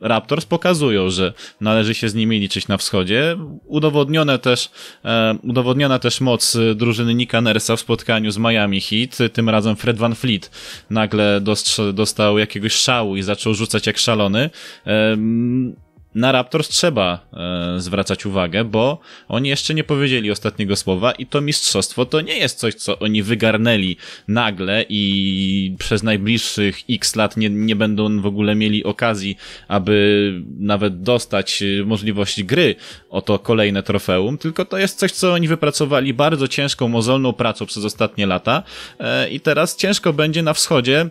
[0.00, 3.36] Raptors pokazują, że należy się z nimi liczyć na wschodzie
[3.76, 4.70] udowodnione też,
[5.04, 9.32] e, udowodniona też moc drużyny Nika Nersa w spotkaniu z Miami Heat.
[9.32, 10.50] Tym razem Fred Van Fleet
[10.90, 11.40] nagle
[11.94, 14.50] dostał jakiegoś szału i zaczął rzucać jak szalony.
[16.16, 21.40] Na Raptors trzeba e, zwracać uwagę, bo oni jeszcze nie powiedzieli ostatniego słowa i to
[21.40, 23.96] mistrzostwo to nie jest coś, co oni wygarnęli
[24.28, 29.36] nagle i przez najbliższych x lat nie, nie będą w ogóle mieli okazji,
[29.68, 32.74] aby nawet dostać e, możliwość gry
[33.10, 37.66] o to kolejne trofeum, tylko to jest coś, co oni wypracowali bardzo ciężką, mozolną pracą
[37.66, 38.62] przez ostatnie lata
[39.00, 41.10] e, i teraz ciężko będzie na wschodzie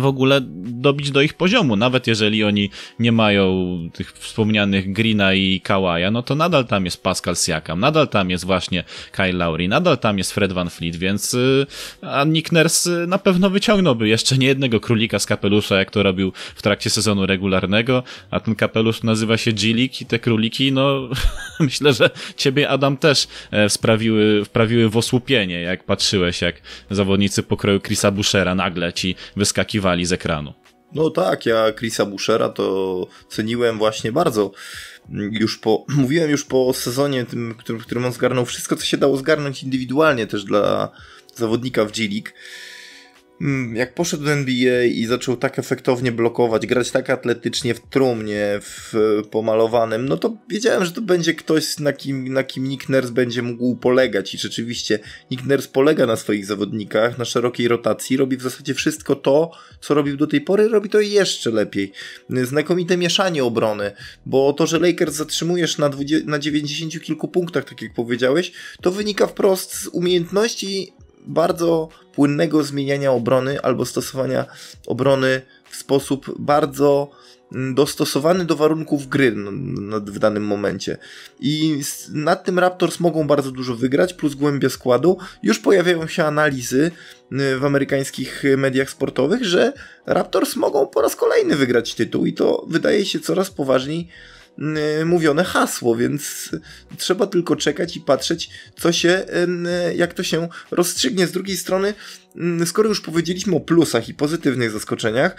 [0.00, 0.40] w ogóle
[0.80, 1.76] dobić do ich poziomu.
[1.76, 7.02] Nawet jeżeli oni nie mają tych wspomnianych Greena i Kawaja, no to nadal tam jest
[7.02, 11.34] Pascal Siakam, nadal tam jest właśnie Kyle Lowry, nadal tam jest Fred Van Fleet, więc
[11.34, 11.66] y,
[12.02, 16.32] a Nick Nurse na pewno wyciągnąłby jeszcze nie jednego królika z kapelusza, jak to robił
[16.54, 21.08] w trakcie sezonu regularnego, a ten kapelusz nazywa się G-League i te króliki, no
[21.60, 27.80] myślę, że ciebie Adam też e, sprawiły, wprawiły w osłupienie, jak patrzyłeś, jak zawodnicy pokroju
[27.80, 29.59] Chrisa Bushera nagle ci wyskakują
[30.02, 30.54] z ekranu.
[30.92, 34.50] No tak, ja Chrisa Bushera to ceniłem właśnie bardzo.
[35.10, 39.16] Już po, mówiłem już po sezonie, tym, którym, którym on zgarnął wszystko, co się dało
[39.16, 40.88] zgarnąć indywidualnie też dla
[41.34, 42.30] zawodnika w G-League.
[43.40, 48.60] Mm, jak poszedł do NBA i zaczął tak efektownie blokować, grać tak atletycznie w trumnie,
[48.62, 48.94] w
[49.30, 53.42] pomalowanym, no to wiedziałem, że to będzie ktoś, na kim, na kim Nick Nurse będzie
[53.42, 54.98] mógł polegać i rzeczywiście
[55.30, 59.50] Nick Nurse polega na swoich zawodnikach, na szerokiej rotacji, robi w zasadzie wszystko to,
[59.80, 61.92] co robił do tej pory, robi to jeszcze lepiej.
[62.30, 63.92] Znakomite mieszanie obrony,
[64.26, 68.90] bo to, że Lakers zatrzymujesz na, 20, na 90 kilku punktach, tak jak powiedziałeś, to
[68.90, 70.92] wynika wprost z umiejętności
[71.26, 74.46] bardzo płynnego zmieniania obrony albo stosowania
[74.86, 77.10] obrony w sposób bardzo
[77.52, 79.34] mm, dostosowany do warunków gry
[80.06, 80.96] w danym momencie.
[81.40, 81.80] I
[82.12, 85.18] nad tym Raptors mogą bardzo dużo wygrać, plus głębia składu.
[85.42, 86.90] Już pojawiają się analizy
[87.32, 89.72] y, w amerykańskich mediach sportowych, że
[90.06, 94.08] Raptors mogą po raz kolejny wygrać tytuł i to wydaje się coraz poważniej
[95.04, 96.50] mówione hasło, więc
[96.96, 99.26] trzeba tylko czekać i patrzeć, co się,
[99.88, 101.26] y, jak to się rozstrzygnie.
[101.26, 101.94] Z drugiej strony,
[102.62, 105.36] y, skoro już powiedzieliśmy o plusach i pozytywnych zaskoczeniach,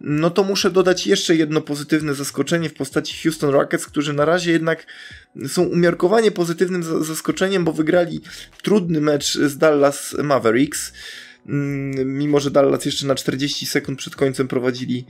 [0.00, 4.52] no to muszę dodać jeszcze jedno pozytywne zaskoczenie w postaci Houston Rockets, którzy na razie
[4.52, 4.86] jednak
[5.48, 8.20] są umiarkowanie pozytywnym zaskoczeniem, bo wygrali
[8.62, 10.92] trudny mecz z Dallas Mavericks.
[11.48, 15.06] Mm, mimo że Dallas jeszcze na 40 sekund przed końcem prowadzili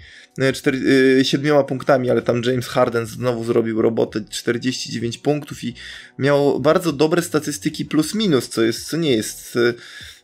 [0.54, 0.80] 4,
[1.20, 5.74] e, 7 e, punktami, ale tam James Harden znowu zrobił robotę 49 punktów i
[6.18, 9.74] miał bardzo dobre statystyki plus minus, co, jest, co nie jest e,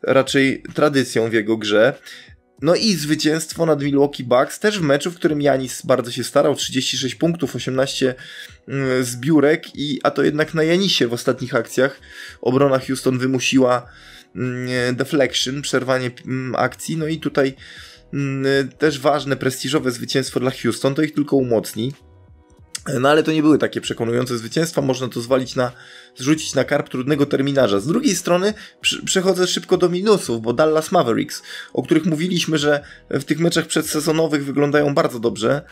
[0.02, 1.94] raczej tradycją w jego grze.
[2.62, 6.54] No i zwycięstwo nad Milwaukee Bucks, też w meczu, w którym Janis bardzo się starał,
[6.54, 8.14] 36 punktów, 18
[8.68, 12.00] mm, zbiórek, i, a to jednak na Janisie w ostatnich akcjach
[12.40, 13.86] obrona Houston wymusiła
[14.92, 16.96] deflection, przerwanie mm, akcji.
[16.96, 17.54] No i tutaj
[18.14, 21.92] mm, też ważne, prestiżowe zwycięstwo dla Houston, to ich tylko umocni.
[23.00, 25.72] No ale to nie były takie przekonujące zwycięstwa, można to zwalić na,
[26.16, 27.80] zrzucić na karp trudnego terminarza.
[27.80, 28.54] Z drugiej strony
[29.04, 34.44] przechodzę szybko do minusów, bo Dallas Mavericks, o których mówiliśmy, że w tych meczach przedsezonowych
[34.44, 35.66] wyglądają bardzo dobrze, E,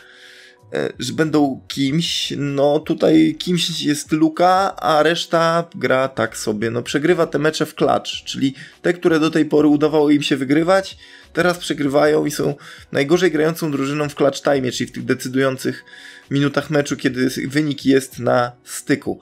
[0.99, 7.27] że będą kimś, no tutaj kimś jest Luka, a reszta gra tak sobie, no przegrywa
[7.27, 10.97] te mecze w klacz, czyli te, które do tej pory udawało im się wygrywać,
[11.33, 12.55] teraz przegrywają i są
[12.91, 15.85] najgorzej grającą drużyną w clutch time, czyli w tych decydujących
[16.31, 19.19] minutach meczu, kiedy wynik jest na styku.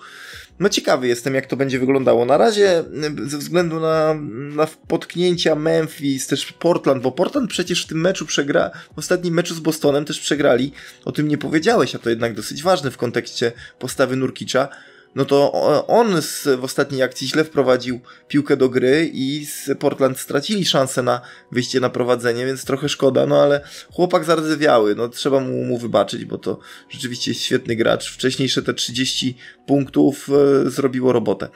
[0.60, 2.26] No ciekawy jestem, jak to będzie wyglądało.
[2.26, 2.84] Na razie,
[3.26, 4.13] ze względu na,
[4.56, 9.56] na potknięcia Memphis, też Portland, bo Portland przecież w tym meczu przegra, w ostatnim meczu
[9.56, 10.72] z Bostonem też przegrali.
[11.06, 14.70] O tym nie powiedziałeś, a to jednak dosyć ważne w kontekście postawy Nurkicza
[15.15, 15.51] no to
[15.88, 16.21] on
[16.58, 21.80] w ostatniej akcji źle wprowadził piłkę do gry i z Portland stracili szansę na wyjście
[21.80, 23.62] na prowadzenie, więc trochę szkoda, no ale
[23.93, 28.12] chłopak zardzewiały, no trzeba mu, mu wybaczyć, bo to rzeczywiście świetny gracz.
[28.12, 31.49] Wcześniejsze te 30 punktów e, zrobiło robotę.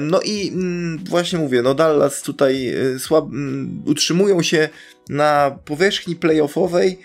[0.00, 3.24] No i mm, właśnie mówię, no Dallas tutaj e, słab,
[3.86, 4.68] utrzymują się
[5.08, 6.98] na powierzchni playoffowej,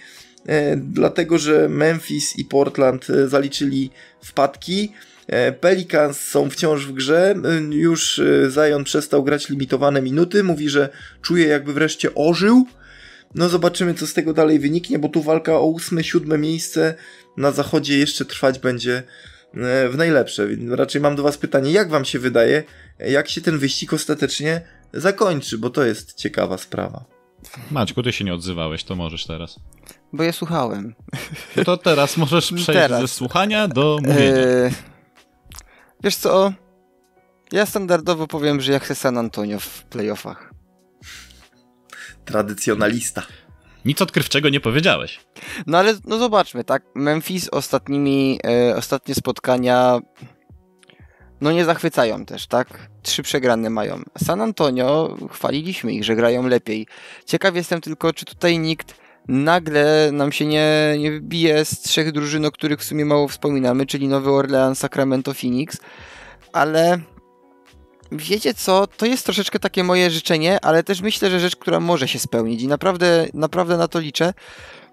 [0.45, 3.89] e, dlatego że Memphis i Portland e, zaliczyli
[4.23, 4.91] wpadki.
[5.27, 7.35] E, Pelicans są wciąż w grze.
[7.45, 10.43] E, już e, Zion przestał grać limitowane minuty.
[10.43, 10.89] Mówi, że
[11.21, 12.65] czuje jakby wreszcie ożył.
[13.35, 16.95] No zobaczymy, co z tego dalej wyniknie, bo tu walka o ósme, siódme miejsce
[17.37, 19.03] na zachodzie jeszcze trwać będzie
[19.89, 20.47] w najlepsze.
[20.69, 22.63] Raczej mam do Was pytanie, jak Wam się wydaje,
[22.99, 24.61] jak się ten wyścig ostatecznie
[24.93, 27.05] zakończy, bo to jest ciekawa sprawa.
[27.71, 29.59] Maćku, ty się nie odzywałeś, to możesz teraz.
[30.13, 30.95] Bo ja słuchałem.
[31.55, 33.01] No to teraz możesz przejść teraz.
[33.01, 34.41] ze słuchania do mówienia.
[36.03, 36.53] Wiesz co?
[37.51, 40.53] Ja standardowo powiem, że ja chcę San Antonio w playoffach.
[42.25, 43.23] Tradycjonalista.
[43.85, 45.19] Nic odkrywczego nie powiedziałeś.
[45.67, 46.83] No ale no zobaczmy, tak?
[46.95, 49.99] Memphis ostatnimi, e, ostatnie spotkania
[51.41, 52.67] no nie zachwycają też, tak?
[53.01, 54.01] Trzy przegrane mają.
[54.23, 56.87] San Antonio, chwaliliśmy ich, że grają lepiej.
[57.25, 62.45] Ciekaw jestem tylko, czy tutaj nikt nagle nam się nie, nie wybije z trzech drużyn,
[62.45, 65.77] o których w sumie mało wspominamy, czyli Nowy Orleans, Sacramento, Phoenix,
[66.53, 66.99] ale
[68.11, 72.07] wiecie co, to jest troszeczkę takie moje życzenie, ale też myślę, że rzecz, która może
[72.07, 74.33] się spełnić i naprawdę, naprawdę na to liczę,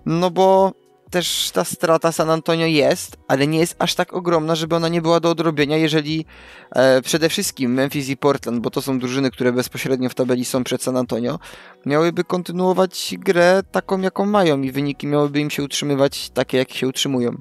[0.06, 0.72] no bo
[1.10, 5.02] też ta strata San Antonio jest, ale nie jest aż tak ogromna, żeby ona nie
[5.02, 6.24] była do odrobienia, jeżeli
[6.70, 10.64] e, przede wszystkim Memphis i Portland, bo to są drużyny, które bezpośrednio w tabeli są
[10.64, 11.38] przed San Antonio,
[11.86, 16.88] miałyby kontynuować grę taką, jaką mają i wyniki miałyby im się utrzymywać takie, jak się
[16.88, 17.36] utrzymują.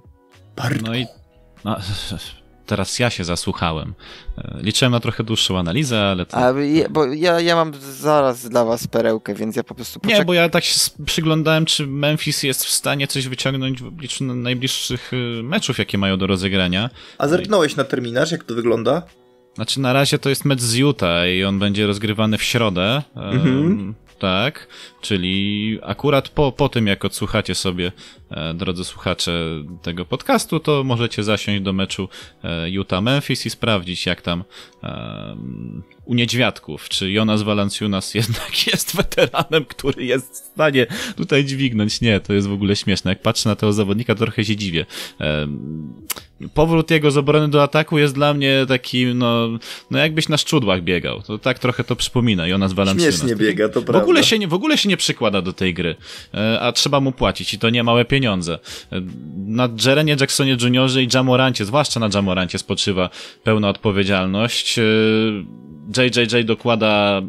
[0.83, 1.07] No i
[1.65, 1.77] no,
[2.67, 3.93] teraz ja się zasłuchałem.
[4.37, 6.37] E, liczyłem na trochę dłuższą analizę, ale to...
[6.37, 10.19] A, je, bo ja, ja mam zaraz dla was perełkę, więc ja po prostu poczek-
[10.19, 14.23] Nie, bo ja tak się przyglądałem, czy Memphis jest w stanie coś wyciągnąć w obliczu
[14.23, 16.89] najbliższych y, meczów, jakie mają do rozegrania.
[17.17, 19.01] A zerknąłeś na terminarz, jak to wygląda?
[19.55, 23.01] Znaczy na razie to jest mecz z Utah i on będzie rozgrywany w środę.
[23.15, 23.95] Mhm.
[24.19, 24.67] Tak,
[25.01, 27.91] czyli akurat po, po tym, jak odsłuchacie sobie,
[28.26, 32.09] e, drodzy słuchacze tego podcastu, to możecie zasiąść do meczu
[32.43, 34.43] e, Utah-Memphis i sprawdzić, jak tam
[34.83, 35.37] e,
[36.05, 42.01] u niedźwiadków, czy Jonas Valanciunas jednak jest weteranem, który jest w stanie tutaj dźwignąć.
[42.01, 43.11] Nie, to jest w ogóle śmieszne.
[43.11, 44.85] Jak patrzę na tego zawodnika, to trochę się dziwię.
[45.21, 45.47] E,
[46.53, 49.47] powrót jego z obrony do ataku jest dla mnie taki, no,
[49.91, 51.21] no jakbyś na szczudłach biegał.
[51.21, 53.19] To tak trochę to przypomina Jonas Valanciunas.
[53.19, 53.99] Śmiesznie biega, to prawda.
[53.99, 55.95] W ogóle się nie, w ogóle się nie przykłada do tej gry,
[56.33, 58.16] e, a trzeba mu płacić i to nie małe pieniądze.
[58.25, 58.59] E,
[59.47, 63.09] na Jerenie Jacksonie Juniorze i Jamorancie, zwłaszcza na Jamorancie spoczywa
[63.43, 64.79] pełna odpowiedzialność.
[65.97, 67.21] JJJ dokłada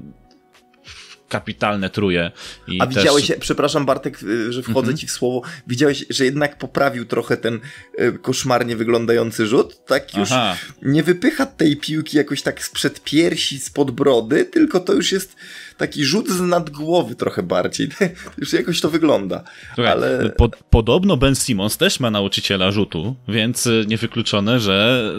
[1.28, 2.30] kapitalne truje.
[2.68, 2.96] I A też...
[2.96, 5.00] widziałeś, przepraszam Bartek, y, że wchodzę mm -hmm.
[5.00, 7.60] ci w słowo, widziałeś, że jednak poprawił trochę ten
[8.00, 9.84] y, koszmarnie wyglądający rzut?
[9.86, 10.56] Tak już Aha.
[10.82, 15.36] nie wypycha tej piłki jakoś tak sprzed piersi, spod brody, tylko to już jest
[15.78, 17.88] taki rzut z nad głowy trochę bardziej.
[18.38, 19.44] Już jakoś to wygląda.
[19.74, 20.30] Słuchaj, ale...
[20.36, 25.12] Po, podobno Ben Simmons też ma nauczyciela rzutu, więc y, niewykluczone, że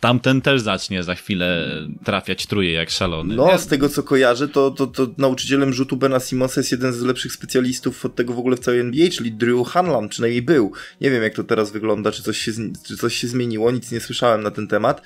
[0.00, 1.68] tamten też zacznie za chwilę
[2.04, 3.36] trafiać truje jak szalony.
[3.36, 7.02] No, z tego co kojarzę, to, to, to nauczycielem rzutu Bena Simonsa jest jeden z
[7.02, 10.72] lepszych specjalistów od tego w ogóle w całej NBA, czyli Drew Hanlan, przynajmniej był.
[11.00, 12.52] Nie wiem jak to teraz wygląda, czy coś się,
[12.86, 15.02] czy coś się zmieniło, nic nie słyszałem na ten temat.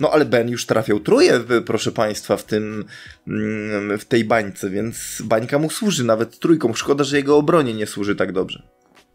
[0.00, 2.84] No ale Ben już trafiał truje, proszę państwa, w tym,
[3.28, 6.74] mm, w tej bańce, więc bańka mu służy nawet trójką.
[6.74, 8.62] Szkoda, że jego obronie nie służy tak dobrze.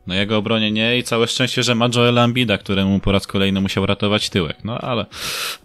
[0.07, 3.61] No jego obronie nie i całe szczęście, że ma Joela Ambida, któremu po raz kolejny
[3.61, 4.57] musiał ratować tyłek.
[4.63, 5.05] No ale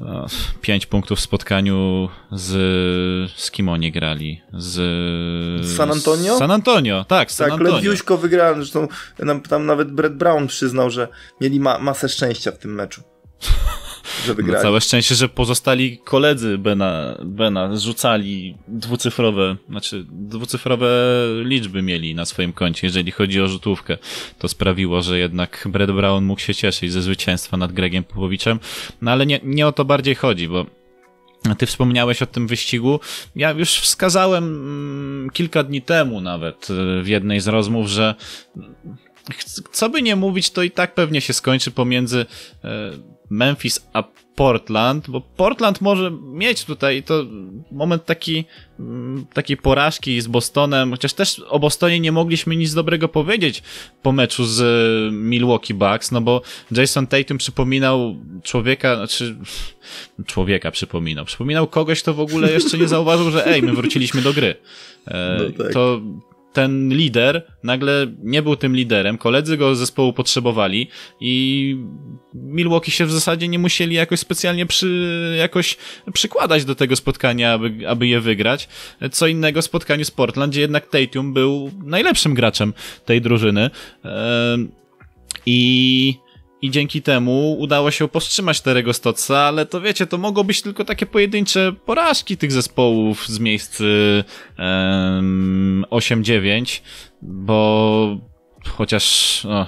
[0.01, 0.27] no,
[0.61, 2.51] pięć punktów w spotkaniu z,
[3.37, 4.43] z kim oni grali?
[4.53, 4.73] Z,
[5.67, 6.37] z San Antonio?
[6.37, 7.73] Z San Antonio, tak, San tak, Antonio.
[7.73, 8.89] Tak, Lewiuśko wygrałem, zresztą
[9.49, 11.09] tam nawet Brett Brown przyznał, że
[11.41, 13.03] mieli ma masę szczęścia w tym meczu.
[14.27, 14.57] że wygrali.
[14.57, 20.89] No całe szczęście, że pozostali koledzy Bena, Bena rzucali dwucyfrowe, znaczy dwucyfrowe
[21.45, 23.99] liczby mieli na swoim koncie, jeżeli chodzi o rzutówkę.
[24.39, 28.61] To sprawiło, że jednak Brad Brown mógł się cieszyć ze zwycięstwa nad Gregiem Popowiczem,
[29.03, 30.67] no ale nie, nie o to bardziej chodzi, bo
[31.59, 33.01] ty wspomniałeś o tym wyścigu.
[33.37, 36.69] Ja już wskazałem mm, kilka dni temu nawet
[37.03, 38.15] w jednej z rozmów, że
[39.73, 42.27] co by nie mówić, to i tak pewnie się skończy pomiędzy
[42.65, 42.91] e,
[43.31, 44.03] Memphis a
[44.41, 47.25] Portland, bo Portland może mieć tutaj to
[47.73, 48.45] moment taki,
[48.79, 53.63] mm, takiej porażki z Bostonem, chociaż też o Bostonie nie mogliśmy nic dobrego powiedzieć
[54.03, 54.63] po meczu z
[55.13, 59.37] Milwaukee Bucks, no bo Jason Tatum przypominał człowieka, znaczy
[60.33, 64.33] człowieka przypominał, przypominał kogoś, kto w ogóle jeszcze nie zauważył, że ej, my wróciliśmy do
[64.33, 64.55] gry.
[65.07, 65.73] E, no tak.
[65.73, 66.01] To
[66.53, 70.89] ten lider nagle nie był tym liderem, koledzy go z zespołu potrzebowali
[71.21, 71.77] i
[72.35, 75.77] Milwaukee się w zasadzie nie musieli jakoś specjalnie przy, jakoś
[76.13, 78.69] przykładać do tego spotkania, aby, aby je wygrać.
[79.13, 82.75] Co innego spotkaniu z Portland, gdzie jednak Tatum był najlepszym graczem
[83.05, 83.71] tej drużyny.
[85.47, 86.15] I
[86.63, 90.85] i dzięki temu udało się powstrzymać Terego Stotsa, ale to wiecie, to mogło być tylko
[90.85, 96.81] takie pojedyncze porażki tych zespołów z miejsc um, 8-9,
[97.23, 98.19] bo
[98.69, 99.67] chociaż no,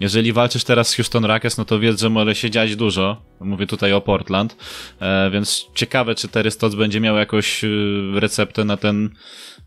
[0.00, 3.22] jeżeli walczysz teraz z Houston Rockets, no to wiedz, że może się dziać dużo.
[3.40, 4.56] Mówię tutaj o Portland,
[5.00, 9.10] e, więc ciekawe, czy Terry Stotts będzie miał jakąś y, receptę na ten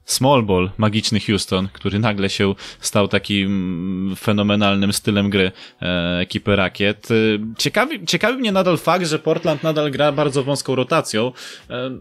[0.06, 5.52] small ball, magiczny Houston, który nagle się stał takim fenomenalnym stylem gry
[5.82, 7.12] e, ekipy Rakiet.
[7.12, 7.16] E,
[7.58, 11.32] ciekawi, ciekawi mnie nadal fakt, że Portland nadal gra bardzo wąską rotacją.
[11.70, 11.98] E,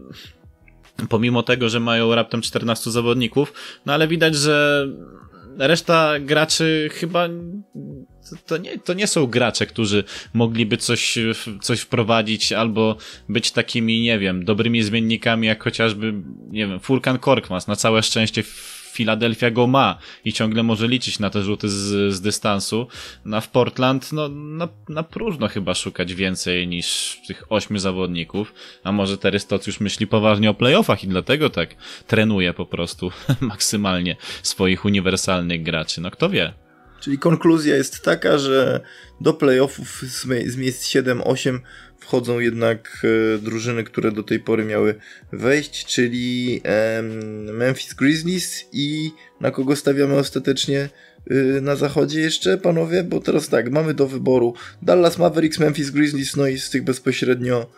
[1.09, 3.53] pomimo tego, że mają raptem 14 zawodników,
[3.85, 4.87] no ale widać, że
[5.57, 7.27] reszta graczy chyba
[8.45, 10.03] to nie, to nie są gracze, którzy
[10.33, 11.17] mogliby coś,
[11.61, 12.97] coś wprowadzić albo
[13.29, 16.13] być takimi, nie wiem, dobrymi zmiennikami, jak chociażby,
[16.49, 17.67] nie wiem, Furkan Korkmaz.
[17.67, 18.43] Na całe szczęście
[18.93, 22.87] Filadelfia go ma i ciągle może liczyć na te rzuty z, z dystansu.
[23.25, 28.53] Na w Portland, no, na, na próżno chyba szukać więcej niż tych ośmiu zawodników.
[28.83, 31.75] A może Terystoc już myśli poważnie o playoffach i dlatego tak
[32.07, 33.11] trenuje po prostu
[33.41, 36.01] maksymalnie swoich uniwersalnych graczy.
[36.01, 36.62] No kto wie.
[37.03, 38.81] Czyli konkluzja jest taka, że
[39.21, 40.03] do playoffów
[40.47, 41.59] z, miejsc 7-8
[41.99, 44.95] wchodzą jednak e, drużyny, które do tej pory miały
[45.31, 46.61] wejść, czyli
[47.53, 50.89] Memphis Grizzlies i na kogo stawiamy ostatecznie
[51.31, 53.03] y, na zachodzie jeszcze, panowie?
[53.03, 57.69] Bo teraz tak, mamy do wyboru Dallas Mavericks, Memphis Grizzlies, no i z tych bezpośrednio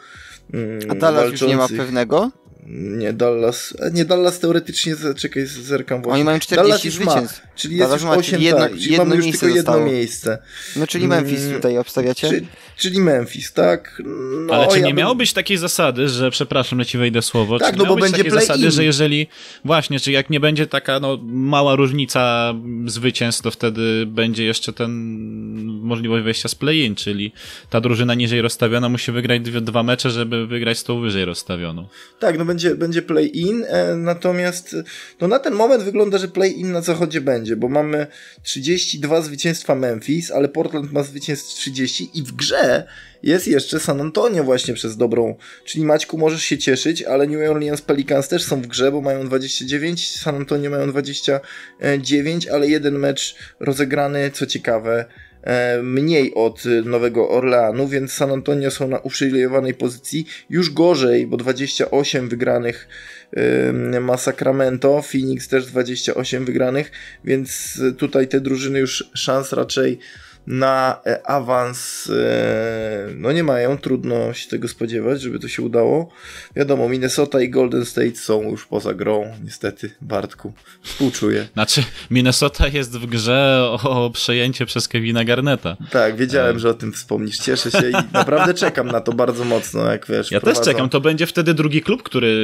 [0.53, 1.41] mm, A Dallas walczących.
[1.41, 2.32] już nie ma pewnego?
[2.68, 3.74] Nie, Dallas.
[3.93, 6.13] Nie, Dallas teoretycznie, czekaj, zerkam właśnie.
[6.16, 7.41] Oni mają 40 zwycięstw.
[7.55, 9.86] Czyli jest już 8, jedno, tak, czyli jedno mamy już tylko jedno zostało.
[9.86, 10.38] miejsce.
[10.76, 12.30] No czyli Memphis mm, tutaj obstawiacie?
[12.30, 12.47] Czyli,
[12.78, 14.01] czyli Memphis, tak.
[14.47, 15.18] No, Ale czy nie ja miało bym...
[15.18, 18.32] być takiej zasady, że, przepraszam, że ci wejdę słowo, tak, czy no bo będzie takiej
[18.32, 18.72] zasady, in.
[18.72, 19.28] że jeżeli,
[19.66, 22.53] właśnie, czy jak nie będzie taka no, mała różnica
[22.86, 24.91] zwycięstw, to wtedy będzie jeszcze ten
[25.82, 27.32] możliwość wejścia z play-in, czyli
[27.70, 31.88] ta drużyna niżej rozstawiona musi wygrać dwie, dwa mecze, żeby wygrać z tą wyżej rozstawioną.
[32.20, 34.75] Tak, no będzie, będzie play-in, e, natomiast
[35.21, 38.07] no na ten moment wygląda, że play-in na zachodzie będzie, bo mamy
[38.43, 42.87] 32 zwycięstwa Memphis, ale Portland ma zwycięstw 30 i w grze
[43.23, 45.35] jest jeszcze San Antonio właśnie przez dobrą,
[45.65, 49.25] czyli Maćku możesz się cieszyć, ale New Orleans Pelicans też są w grze, bo mają
[49.25, 55.05] 29, San Antonio mają 29, ale jeden mecz rozegrany, co ciekawe,
[55.83, 60.27] mniej od Nowego Orleanu, więc San Antonio są na uprzywilejowanej pozycji.
[60.49, 62.87] Już gorzej, bo 28 wygranych
[64.01, 66.91] ma Sacramento, Phoenix też 28 wygranych,
[67.25, 69.99] więc tutaj te drużyny już szans raczej
[70.47, 76.11] na e, awans e, no nie mają, trudno się tego spodziewać, żeby to się udało.
[76.55, 81.47] Wiadomo, Minnesota i Golden State są już poza grą, niestety, Bartku, współczuję.
[81.53, 85.77] Znaczy, Minnesota jest w grze o przejęcie przez Kevina Garneta.
[85.91, 86.59] Tak, wiedziałem, e...
[86.59, 90.31] że o tym wspomnisz, cieszę się i naprawdę czekam na to bardzo mocno, jak wiesz.
[90.31, 92.35] Ja też czekam, to będzie wtedy drugi klub, który,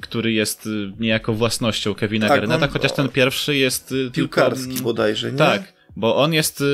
[0.00, 0.68] który jest
[1.00, 4.82] niejako własnością Kevina tak, Garneta, on, chociaż ten pierwszy jest piłkarski tylko...
[4.82, 5.38] bodajże, nie?
[5.38, 6.64] Tak, bo on jest y,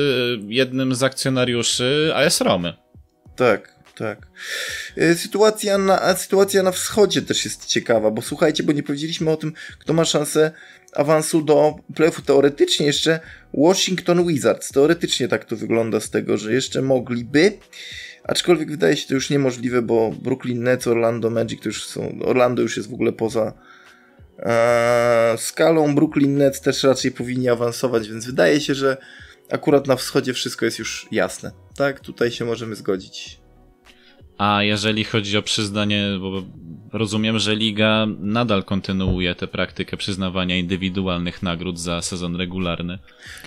[0.47, 2.73] jednym z akcjonariuszy AS Romy.
[3.35, 4.27] Tak, tak.
[4.97, 9.37] Y, sytuacja na, sytuacja na wschodzie też jest ciekawa, bo słuchajcie, bo nie powiedzieliśmy o
[9.37, 10.51] tym, kto ma szansę
[10.93, 12.21] awansu do playoffu.
[12.21, 13.19] Teoretycznie jeszcze
[13.53, 14.69] Washington Wizards.
[14.69, 17.57] Teoretycznie tak to wygląda z tego, że jeszcze mogliby.
[18.23, 22.19] Aczkolwiek wydaje się to już niemożliwe, bo Brooklyn Nets, Orlando Magic to już są.
[22.25, 23.53] Orlando już jest w ogóle poza,
[25.37, 28.97] skalą Brooklyn Nets też raczej powinni awansować, więc wydaje się, że
[29.51, 31.51] akurat na wschodzie wszystko jest już jasne.
[31.75, 33.39] Tak, tutaj się możemy zgodzić.
[34.37, 36.43] A jeżeli chodzi o przyznanie, bo
[36.93, 42.99] rozumiem, że liga nadal kontynuuje tę praktykę przyznawania indywidualnych nagród za sezon regularny.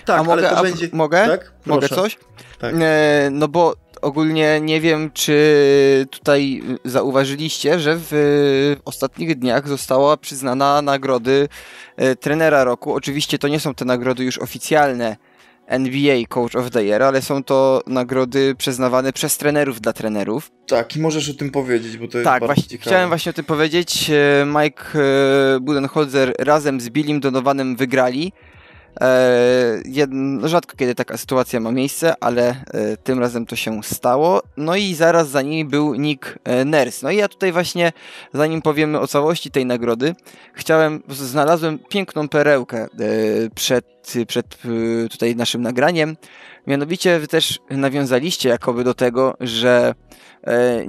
[0.05, 0.89] Tak, a mogę, ale to a będzie...
[0.93, 1.27] mogę?
[1.27, 1.53] Tak?
[1.67, 2.19] Mogę coś?
[2.59, 2.75] Tak.
[2.79, 10.83] E, no bo ogólnie nie wiem, czy tutaj zauważyliście, że w ostatnich dniach została przyznana
[10.83, 11.49] nagrody
[11.97, 12.95] e, trenera roku.
[12.95, 15.17] Oczywiście to nie są te nagrody już oficjalne
[15.67, 20.51] NBA Coach of the Year, ale są to nagrody przyznawane przez trenerów dla trenerów.
[20.67, 22.91] Tak, i możesz o tym powiedzieć, bo to jest tak, bardzo właśnie, ciekawe.
[22.91, 24.11] chciałem właśnie o tym powiedzieć.
[24.11, 28.33] E, Mike e, Budenholzer razem z Billim Donovanem wygrali
[30.45, 34.43] rzadko kiedy taka sytuacja ma miejsce, ale e, tym razem to się stało.
[34.57, 36.99] No i zaraz za nimi był Nick e, Nurse.
[37.03, 37.93] No i ja tutaj właśnie,
[38.35, 40.15] zanim powiemy o całości tej nagrody,
[40.55, 42.89] chciałem, znalazłem piękną perełkę
[43.55, 44.59] przed, przed
[45.11, 46.17] tutaj naszym nagraniem.
[46.67, 49.95] Mianowicie wy też nawiązaliście jakoby do tego, że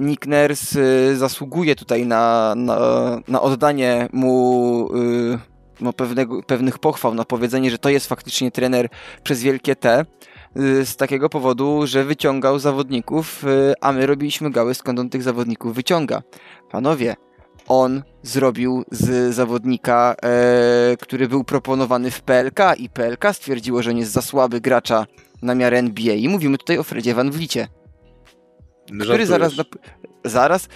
[0.00, 0.80] Nick Nurse
[1.16, 2.78] zasługuje tutaj na, na,
[3.28, 4.88] na oddanie mu
[5.80, 8.88] no, pewnego, pewnych pochwał na powiedzenie, że to jest faktycznie trener
[9.22, 10.04] przez wielkie T
[10.56, 15.22] y, z takiego powodu, że wyciągał zawodników, y, a my robiliśmy gały skąd on tych
[15.22, 16.22] zawodników wyciąga.
[16.70, 17.16] Panowie,
[17.68, 24.00] on zrobił z zawodnika, e, który był proponowany w PLK i PLK stwierdziło, że nie
[24.00, 25.06] jest za słaby gracza
[25.42, 27.68] na miarę NBA i mówimy tutaj o Fredzie Van Vlicie.
[29.00, 29.52] Który zaraz,
[30.24, 30.68] zaraz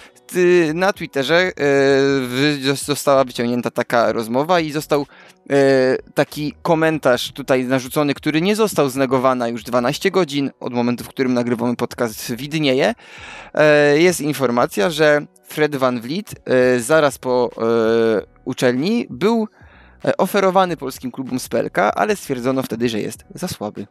[0.73, 1.51] na Twitterze
[2.69, 5.05] e, została wyciągnięta taka rozmowa i został
[5.49, 5.55] e,
[6.13, 11.33] taki komentarz tutaj narzucony, który nie został znegowany już 12 godzin od momentu, w którym
[11.33, 12.93] nagrywamy podcast widnieje.
[13.53, 16.35] E, jest informacja, że Fred Van Vliet
[16.79, 17.49] zaraz po
[18.45, 19.47] uczelni był
[20.17, 23.87] oferowany polskim klubom Spelka, ale stwierdzono wtedy, że jest za słaby.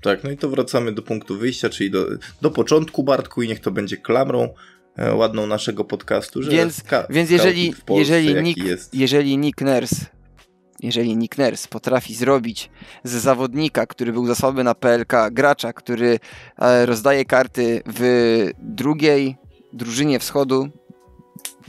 [0.00, 2.06] Tak, no i to wracamy do punktu wyjścia, czyli do,
[2.42, 4.48] do początku Bartku i niech to będzie klamrą
[4.96, 8.60] e, ładną naszego podcastu, że Więc, więc jeżeli, jeżeli, Nick,
[8.92, 10.16] jeżeli Nick Nurse
[10.82, 12.70] jeżeli Nick Nurse potrafi zrobić
[13.04, 16.18] z zawodnika, który był zasoby na PLK, gracza, który
[16.58, 19.36] e, rozdaje karty w drugiej
[19.72, 20.68] drużynie wschodu,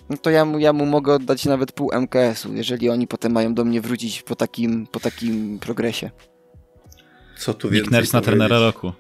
[0.10, 3.54] no to ja mu, ja mu mogę oddać nawet pół MKS-u, jeżeli oni potem mają
[3.54, 6.10] do mnie wrócić po takim, po takim progresie.
[7.38, 8.94] Co tu Nick Nurse na trenera roku.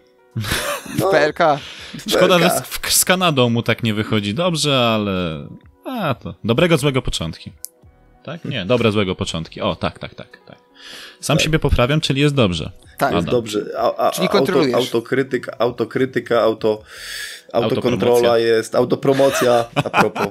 [1.00, 1.40] No, PLK.
[2.10, 5.48] Szkoda, że z, z Kanadą mu tak nie wychodzi dobrze, ale...
[5.86, 6.36] A, to...
[6.44, 7.52] Dobrego, złego początki.
[8.28, 8.46] Tak?
[8.46, 9.62] Nie, dobre, złego początki.
[9.62, 10.28] O, tak, tak, tak.
[10.46, 10.58] tak.
[11.20, 11.44] Sam Tak.
[11.44, 12.72] siebie poprawiam, czyli jest dobrze.
[12.98, 13.14] Tak.
[13.14, 13.60] Jest dobrze.
[13.78, 14.76] A, a, Czyli auto, kontrolujesz.
[14.76, 16.84] autokrytyka, autokrytyka, auto,
[17.54, 20.28] autokontrola jest, autopromocja, a propos.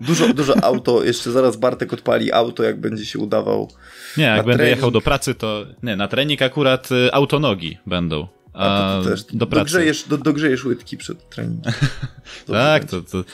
[0.00, 3.70] Dużo, dużo auto, jeszcze zaraz Bartek odpali auto, jak będzie się udawał.
[4.16, 4.76] Nie, jak będę trening.
[4.76, 5.66] jechał do pracy, to...
[5.82, 8.28] Nie, na trening akurat y, autonogi będą.
[8.52, 9.64] A to, to też do pracy.
[9.64, 11.72] dogrzejesz, do, dogrzejesz łydki przed treningiem.
[12.46, 13.08] Tak, będzie.
[13.10, 13.28] to, to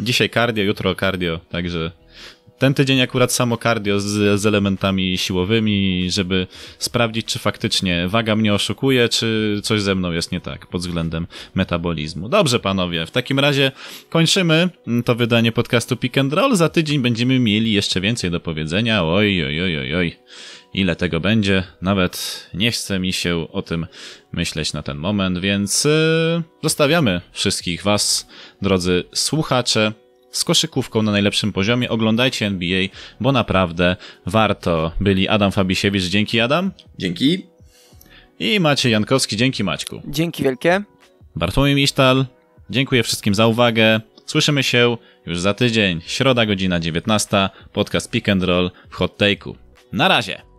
[0.00, 1.90] dzisiaj cardio, jutro cardio, także
[2.58, 6.46] ten tydzień akurat samo cardio z, z elementami siłowymi, żeby
[6.78, 11.26] sprawdzić, czy faktycznie waga mnie oszukuje, czy coś ze mną jest nie tak pod względem
[11.54, 12.28] metabolizmu.
[12.28, 13.72] Dobrze, panowie, w takim razie
[14.10, 14.68] kończymy
[15.04, 16.56] to wydanie podcastu Pick and Roll.
[16.56, 19.04] Za tydzień będziemy mieli jeszcze więcej do powiedzenia.
[19.04, 20.16] Oj, oj, oj, oj, oj.
[20.74, 21.62] Ile tego będzie?
[21.82, 23.86] Nawet nie chce mi się o tym
[24.32, 28.28] myśleć na ten moment, więc yy, zostawiamy wszystkich Was,
[28.62, 29.92] drodzy słuchacze,
[30.34, 31.90] z koszykówką na najlepszym poziomie.
[31.90, 32.88] Oglądajcie NBA,
[33.20, 34.92] bo naprawdę warto.
[35.00, 36.72] Byli Adam Fabisiewicz, dzięki Adam.
[36.98, 37.46] Dzięki.
[38.38, 40.02] I Maciej Jankowski, dzięki Maćku.
[40.06, 40.82] Dzięki wielkie.
[41.36, 42.26] Bartłomiej Misztal,
[42.70, 44.00] dziękuję wszystkim za uwagę.
[44.26, 49.54] Słyszymy się już za tydzień, środa godzina 19, podcast Pick and Roll w Hot Take'u.
[49.92, 50.53] Na razie!